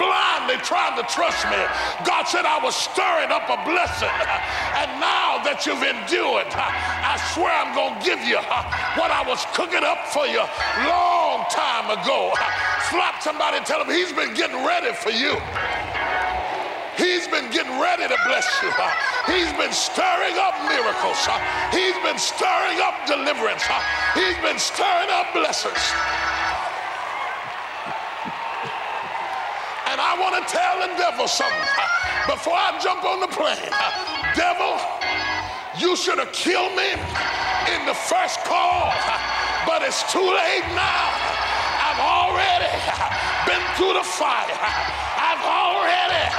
blindly 0.00 0.56
trying 0.64 0.96
to 0.96 1.04
trust 1.12 1.44
me. 1.52 1.60
God 2.08 2.24
said 2.24 2.48
I 2.48 2.64
was 2.64 2.72
stirring 2.72 3.28
up 3.28 3.44
a 3.52 3.60
blessing. 3.68 4.08
And 4.80 4.88
now 5.04 5.44
that 5.44 5.68
you've 5.68 5.84
endured, 5.84 6.48
I 6.48 7.20
swear 7.36 7.52
I'm 7.52 7.76
going 7.76 8.00
to 8.00 8.04
give 8.08 8.24
you 8.24 8.40
what 8.96 9.12
I 9.12 9.20
was 9.28 9.44
cooking 9.52 9.84
up 9.84 10.08
for 10.08 10.24
you 10.24 10.40
long 10.88 11.44
time 11.52 11.92
ago 11.92 12.32
slap 12.92 13.22
somebody 13.24 13.56
and 13.56 13.64
tell 13.64 13.80
them 13.80 13.88
he's 13.88 14.12
been 14.12 14.34
getting 14.36 14.60
ready 14.68 14.92
for 14.92 15.08
you. 15.08 15.32
He's 17.00 17.24
been 17.26 17.48
getting 17.48 17.80
ready 17.80 18.04
to 18.04 18.18
bless 18.28 18.44
you. 18.60 18.68
He's 19.32 19.48
been 19.56 19.72
stirring 19.72 20.36
up 20.36 20.52
miracles. 20.68 21.16
He's 21.72 21.96
been 22.04 22.20
stirring 22.20 22.84
up 22.84 23.08
deliverance. 23.08 23.64
He's 24.12 24.36
been 24.44 24.60
stirring 24.60 25.08
up 25.08 25.32
blessings. 25.32 25.80
And 29.88 29.96
I 29.96 30.12
want 30.20 30.36
to 30.36 30.44
tell 30.52 30.84
the 30.84 30.92
devil 31.00 31.26
something 31.26 31.72
before 32.28 32.60
I 32.60 32.76
jump 32.84 33.04
on 33.04 33.20
the 33.24 33.32
plane. 33.32 33.72
Devil, 34.36 34.76
you 35.80 35.96
should 35.96 36.18
have 36.18 36.32
killed 36.32 36.76
me 36.76 36.92
in 37.72 37.86
the 37.88 37.96
first 37.96 38.44
call, 38.44 38.92
but 39.64 39.80
it's 39.80 40.04
too 40.12 40.20
late 40.20 40.68
now. 40.76 41.21
I've 42.32 42.40
already 42.40 42.72
been 43.46 43.64
through 43.76 43.92
the 43.92 44.04
fire. 44.04 44.48
I've 44.56 45.44
already 45.44 46.24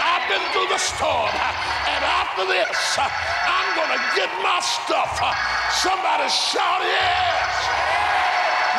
I've 0.00 0.24
been 0.32 0.40
through 0.56 0.72
the 0.72 0.80
storm. 0.80 1.28
And 1.28 2.00
after 2.00 2.48
this, 2.48 2.72
I'm 2.96 3.68
going 3.76 3.92
to 3.92 4.02
get 4.16 4.32
my 4.40 4.64
stuff. 4.64 5.20
Somebody 5.84 6.24
shout 6.32 6.80
yes. 6.80 7.52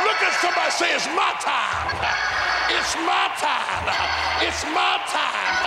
Look 0.02 0.18
at 0.18 0.34
somebody 0.42 0.72
say, 0.74 0.90
it's 0.98 1.06
my 1.14 1.30
time. 1.46 1.94
It's 2.74 2.98
my 3.06 3.30
time. 3.38 3.86
It's 4.42 4.66
my 4.74 4.98
time. 5.14 5.62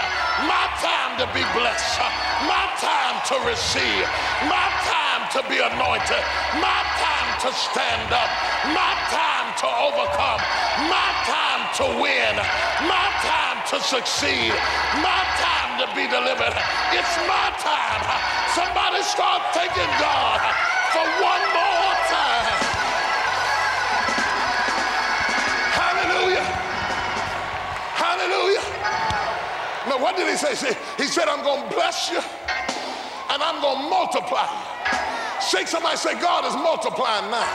My 0.50 0.66
time 0.82 1.22
to 1.22 1.26
be 1.30 1.46
blessed. 1.54 2.02
My 2.50 2.66
time 2.82 3.16
to 3.30 3.36
receive. 3.46 4.06
My 4.50 4.66
time 4.82 5.22
to 5.38 5.40
be 5.48 5.62
anointed. 5.62 6.22
My 6.58 6.82
to 7.46 7.54
stand 7.54 8.10
up. 8.10 8.30
My 8.74 8.92
time 9.06 9.54
to 9.62 9.68
overcome. 9.86 10.42
My 10.90 11.10
time 11.30 11.62
to 11.78 11.86
win. 12.02 12.34
My 12.90 13.06
time 13.22 13.62
to 13.70 13.78
succeed. 13.78 14.50
My 14.98 15.22
time 15.38 15.78
to 15.78 15.86
be 15.94 16.10
delivered. 16.10 16.54
It's 16.90 17.14
my 17.30 17.46
time. 17.62 18.02
Somebody 18.50 18.98
start 19.06 19.42
thanking 19.54 19.92
God 20.02 20.42
for 20.90 21.06
one 21.22 21.44
more 21.54 21.94
time. 22.10 22.50
Hallelujah. 25.70 26.46
Hallelujah. 27.94 28.64
Now, 29.86 30.02
what 30.02 30.16
did 30.16 30.26
he 30.26 30.36
say? 30.36 30.74
He 30.96 31.04
said, 31.06 31.28
I'm 31.28 31.44
going 31.44 31.68
to 31.68 31.74
bless 31.76 32.10
you 32.10 32.18
and 32.18 33.40
I'm 33.40 33.62
going 33.62 33.84
to 33.84 33.88
multiply 33.90 34.50
you. 34.50 34.75
Shake 35.46 35.68
somebody 35.68 35.96
say, 35.96 36.14
God 36.18 36.44
is 36.44 36.54
multiplying 36.54 37.30
now. 37.30 37.46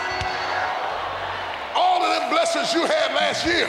All 1.76 2.04
of 2.04 2.08
them 2.08 2.30
blessings 2.32 2.74
you 2.74 2.88
had 2.88 3.12
last 3.12 3.46
year, 3.46 3.68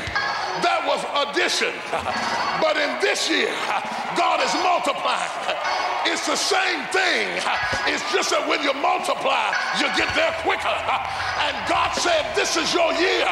that 0.62 0.86
was 0.86 1.02
addition. 1.26 1.74
But 2.62 2.76
in 2.78 2.94
this 3.00 3.28
year, 3.28 3.50
God 4.16 4.38
is 4.38 4.54
multiplying. 4.62 5.30
It's 6.04 6.26
the 6.26 6.36
same 6.36 6.82
thing. 6.90 7.30
It's 7.86 8.02
just 8.12 8.30
that 8.30 8.42
when 8.46 8.58
you 8.62 8.74
multiply, 8.74 9.54
you 9.78 9.86
get 9.94 10.10
there 10.18 10.34
quicker. 10.42 10.78
And 11.46 11.54
God 11.70 11.94
said, 11.94 12.26
This 12.34 12.58
is 12.58 12.74
your 12.74 12.90
year 12.98 13.26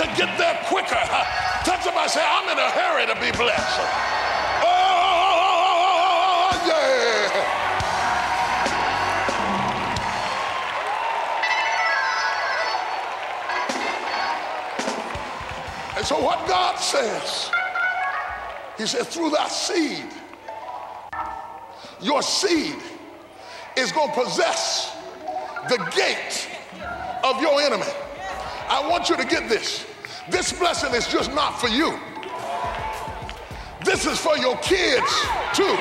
to 0.00 0.04
get 0.16 0.32
there 0.40 0.56
quicker. 0.64 0.96
Touch 1.64 1.84
somebody 1.84 2.08
say, 2.08 2.24
I'm 2.24 2.48
in 2.48 2.56
a 2.56 2.70
hurry 2.72 3.04
to 3.04 3.16
be 3.20 3.30
blessed. 3.36 4.19
So, 16.10 16.20
what 16.20 16.44
God 16.48 16.74
says, 16.74 17.52
He 18.76 18.84
said, 18.84 19.06
through 19.06 19.30
that 19.30 19.46
seed, 19.46 20.06
your 22.00 22.20
seed 22.20 22.74
is 23.76 23.92
going 23.92 24.08
to 24.08 24.24
possess 24.24 24.96
the 25.68 25.76
gate 25.94 26.48
of 27.22 27.40
your 27.40 27.60
enemy. 27.60 27.84
I 28.68 28.84
want 28.90 29.08
you 29.08 29.16
to 29.18 29.24
get 29.24 29.48
this. 29.48 29.86
This 30.28 30.52
blessing 30.52 30.92
is 30.96 31.06
just 31.06 31.32
not 31.32 31.60
for 31.60 31.68
you. 31.68 31.96
This 33.84 34.04
is 34.04 34.18
for 34.18 34.36
your 34.36 34.56
kids, 34.56 35.12
too. 35.54 35.76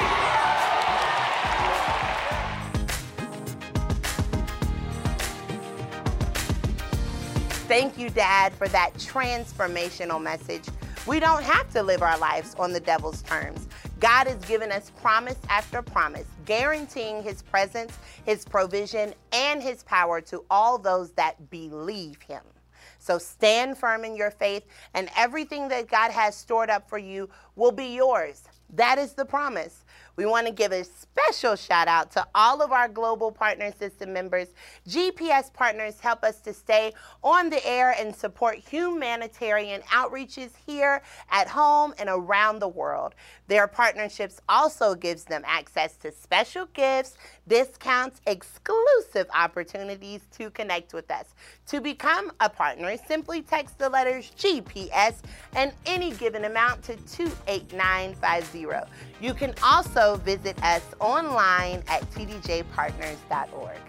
Thank 7.69 7.99
you, 7.99 8.09
Dad, 8.09 8.51
for 8.53 8.67
that 8.69 8.95
transformational 8.95 10.19
message. 10.19 10.63
We 11.05 11.19
don't 11.19 11.43
have 11.43 11.71
to 11.73 11.83
live 11.83 12.01
our 12.01 12.17
lives 12.17 12.55
on 12.57 12.73
the 12.73 12.79
devil's 12.79 13.21
terms. 13.21 13.67
God 13.99 14.25
has 14.25 14.43
given 14.45 14.71
us 14.71 14.91
promise 14.99 15.37
after 15.49 15.83
promise, 15.83 16.25
guaranteeing 16.45 17.21
his 17.21 17.43
presence, 17.43 17.95
his 18.25 18.43
provision, 18.43 19.13
and 19.31 19.61
his 19.61 19.83
power 19.83 20.19
to 20.19 20.43
all 20.49 20.79
those 20.79 21.11
that 21.11 21.51
believe 21.51 22.19
him. 22.23 22.41
So 22.97 23.19
stand 23.19 23.77
firm 23.77 24.03
in 24.03 24.15
your 24.15 24.31
faith, 24.31 24.63
and 24.95 25.07
everything 25.15 25.67
that 25.67 25.89
God 25.89 26.09
has 26.09 26.35
stored 26.35 26.71
up 26.71 26.89
for 26.89 26.97
you 26.97 27.29
will 27.55 27.71
be 27.71 27.93
yours. 27.93 28.45
That 28.73 28.97
is 28.97 29.13
the 29.13 29.25
promise. 29.25 29.85
We 30.19 30.25
want 30.25 30.47
to 30.47 30.51
give 30.51 30.73
a 30.73 30.83
special 30.83 31.55
shout 31.55 31.87
out 31.87 32.11
to 32.11 32.27
all 32.35 32.61
of 32.61 32.73
our 32.73 32.89
global 32.89 33.31
partner 33.31 33.71
system 33.71 34.11
members. 34.11 34.49
GPS 34.85 35.53
partners 35.53 36.01
help 36.01 36.25
us 36.25 36.41
to 36.41 36.53
stay 36.53 36.91
on 37.23 37.49
the 37.49 37.65
air 37.65 37.95
and 37.97 38.13
support 38.13 38.57
humanitarian 38.57 39.79
outreaches 39.83 40.49
here 40.67 41.01
at 41.31 41.47
home 41.47 41.93
and 41.97 42.09
around 42.09 42.59
the 42.59 42.67
world. 42.67 43.15
Their 43.47 43.65
partnerships 43.65 44.41
also 44.49 44.93
gives 44.93 45.23
them 45.23 45.43
access 45.45 45.95
to 45.99 46.11
special 46.11 46.65
gifts, 46.73 47.17
discounts, 47.49 48.21
exclusive 48.27 49.27
opportunities 49.33 50.21
to 50.37 50.49
connect 50.51 50.93
with 50.93 51.11
us. 51.11 51.33
To 51.67 51.81
become 51.81 52.31
a 52.39 52.49
partner, 52.49 52.95
simply 53.07 53.41
text 53.41 53.77
the 53.77 53.89
letters 53.89 54.31
GPS 54.37 55.15
and 55.55 55.73
any 55.85 56.11
given 56.11 56.45
amount 56.45 56.83
to 56.83 56.95
28950. 56.95 58.67
You 59.19 59.33
can 59.33 59.53
also 59.63 60.15
visit 60.17 60.61
us 60.63 60.83
online 60.99 61.83
at 61.87 62.09
tdjpartners.org. 62.11 63.88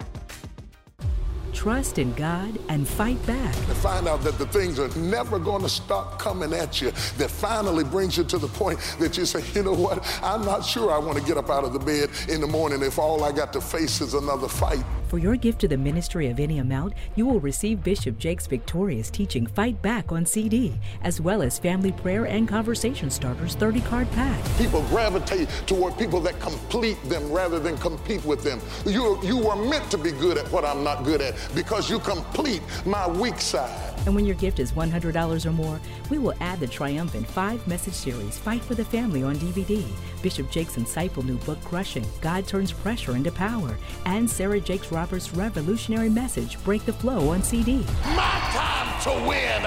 Trust 1.52 1.98
in 1.98 2.12
God 2.14 2.58
and 2.68 2.86
fight 2.86 3.24
back. 3.26 3.54
To 3.54 3.74
find 3.74 4.08
out 4.08 4.22
that 4.22 4.38
the 4.38 4.46
things 4.46 4.78
are 4.78 4.88
never 4.98 5.38
going 5.38 5.62
to 5.62 5.68
stop 5.68 6.18
coming 6.18 6.52
at 6.52 6.80
you, 6.80 6.90
that 7.18 7.30
finally 7.30 7.84
brings 7.84 8.16
you 8.16 8.24
to 8.24 8.38
the 8.38 8.48
point 8.48 8.78
that 8.98 9.16
you 9.16 9.26
say, 9.26 9.42
you 9.54 9.62
know 9.62 9.74
what, 9.74 10.04
I'm 10.22 10.44
not 10.44 10.64
sure 10.64 10.90
I 10.90 10.98
want 10.98 11.18
to 11.18 11.24
get 11.24 11.36
up 11.36 11.50
out 11.50 11.64
of 11.64 11.72
the 11.72 11.78
bed 11.78 12.10
in 12.28 12.40
the 12.40 12.46
morning 12.46 12.82
if 12.82 12.98
all 12.98 13.24
I 13.24 13.32
got 13.32 13.52
to 13.54 13.60
face 13.60 14.00
is 14.00 14.14
another 14.14 14.48
fight. 14.48 14.84
For 15.10 15.18
your 15.18 15.34
gift 15.34 15.60
to 15.62 15.66
the 15.66 15.76
ministry 15.76 16.28
of 16.28 16.38
any 16.38 16.58
amount, 16.58 16.92
you 17.16 17.26
will 17.26 17.40
receive 17.40 17.82
Bishop 17.82 18.16
Jakes' 18.16 18.46
victorious 18.46 19.10
teaching 19.10 19.44
Fight 19.44 19.82
Back 19.82 20.12
on 20.12 20.24
CD, 20.24 20.78
as 21.02 21.20
well 21.20 21.42
as 21.42 21.58
Family 21.58 21.90
Prayer 21.90 22.26
and 22.26 22.46
Conversation 22.46 23.10
Starters 23.10 23.56
30 23.56 23.80
card 23.80 24.08
pack. 24.12 24.40
People 24.56 24.82
gravitate 24.82 25.48
toward 25.66 25.98
people 25.98 26.20
that 26.20 26.38
complete 26.38 26.96
them 27.08 27.28
rather 27.32 27.58
than 27.58 27.76
compete 27.78 28.24
with 28.24 28.44
them. 28.44 28.60
You, 28.86 29.18
you 29.24 29.36
were 29.36 29.56
meant 29.56 29.90
to 29.90 29.98
be 29.98 30.12
good 30.12 30.38
at 30.38 30.46
what 30.52 30.64
I'm 30.64 30.84
not 30.84 31.02
good 31.02 31.20
at 31.20 31.34
because 31.56 31.90
you 31.90 31.98
complete 31.98 32.62
my 32.86 33.08
weak 33.08 33.40
side. 33.40 33.90
And 34.06 34.14
when 34.14 34.24
your 34.24 34.36
gift 34.36 34.60
is 34.60 34.72
$100 34.72 35.46
or 35.46 35.52
more, 35.52 35.80
we 36.08 36.18
will 36.18 36.34
add 36.40 36.60
the 36.60 36.66
triumphant 36.66 37.26
five 37.26 37.66
message 37.66 37.94
series 37.94 38.38
Fight 38.38 38.62
for 38.62 38.74
the 38.74 38.84
Family 38.84 39.22
on 39.22 39.36
DVD, 39.36 39.84
Bishop 40.22 40.50
Jakes' 40.50 40.76
insightful 40.76 41.24
new 41.24 41.36
book 41.38 41.60
Crushing 41.64 42.06
God 42.20 42.46
Turns 42.46 42.72
Pressure 42.72 43.16
into 43.16 43.32
Power, 43.32 43.76
and 44.06 44.30
Sarah 44.30 44.60
Jakes 44.60 44.90
Roberts' 45.00 45.32
revolutionary 45.32 46.10
message 46.10 46.62
Break 46.62 46.84
the 46.84 46.92
Flow 46.92 47.30
on 47.30 47.42
CD. 47.42 47.78
My 48.14 48.38
time 48.52 49.02
to 49.04 49.10
win, 49.26 49.62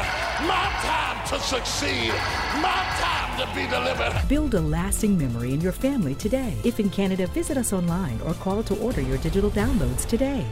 my 0.45 0.69
time 0.83 1.27
to 1.27 1.39
succeed, 1.39 2.13
my 2.61 2.83
time 3.01 3.39
to 3.39 3.55
be 3.55 3.67
delivered. 3.67 4.13
Build 4.29 4.53
a 4.53 4.61
lasting 4.61 5.17
memory 5.17 5.55
in 5.55 5.59
your 5.59 5.71
family 5.71 6.13
today. 6.13 6.53
If 6.63 6.79
in 6.79 6.87
Canada, 6.91 7.25
visit 7.25 7.57
us 7.57 7.73
online 7.73 8.21
or 8.21 8.35
call 8.35 8.61
to 8.61 8.75
order 8.75 9.01
your 9.01 9.17
digital 9.17 9.49
downloads 9.49 10.05
today. 10.05 10.45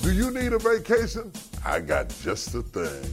Do 0.00 0.10
you 0.14 0.30
need 0.30 0.54
a 0.54 0.58
vacation? 0.58 1.30
I 1.66 1.80
got 1.80 2.08
just 2.22 2.50
the 2.54 2.62
thing. 2.62 3.04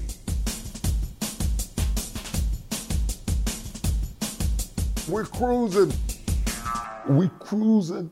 We're 5.13 5.25
cruising. 5.25 5.91
We 7.09 7.29
cruising. 7.39 8.09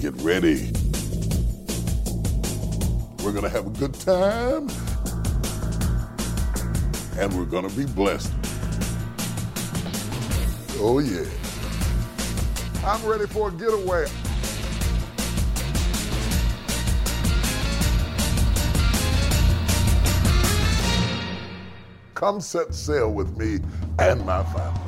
Get 0.00 0.14
ready. 0.22 0.70
We're 3.24 3.32
gonna 3.32 3.48
have 3.48 3.66
a 3.66 3.70
good 3.70 3.94
time. 3.94 4.68
And 7.18 7.36
we're 7.36 7.44
gonna 7.44 7.68
be 7.70 7.84
blessed. 7.84 8.32
Oh 10.78 11.00
yeah. 11.00 11.26
I'm 12.84 13.04
ready 13.04 13.26
for 13.26 13.48
a 13.48 13.52
getaway. 13.52 14.06
Come 22.14 22.40
set 22.40 22.72
sail 22.72 23.12
with 23.12 23.36
me 23.36 23.58
and 23.98 24.24
my 24.24 24.44
family. 24.44 24.87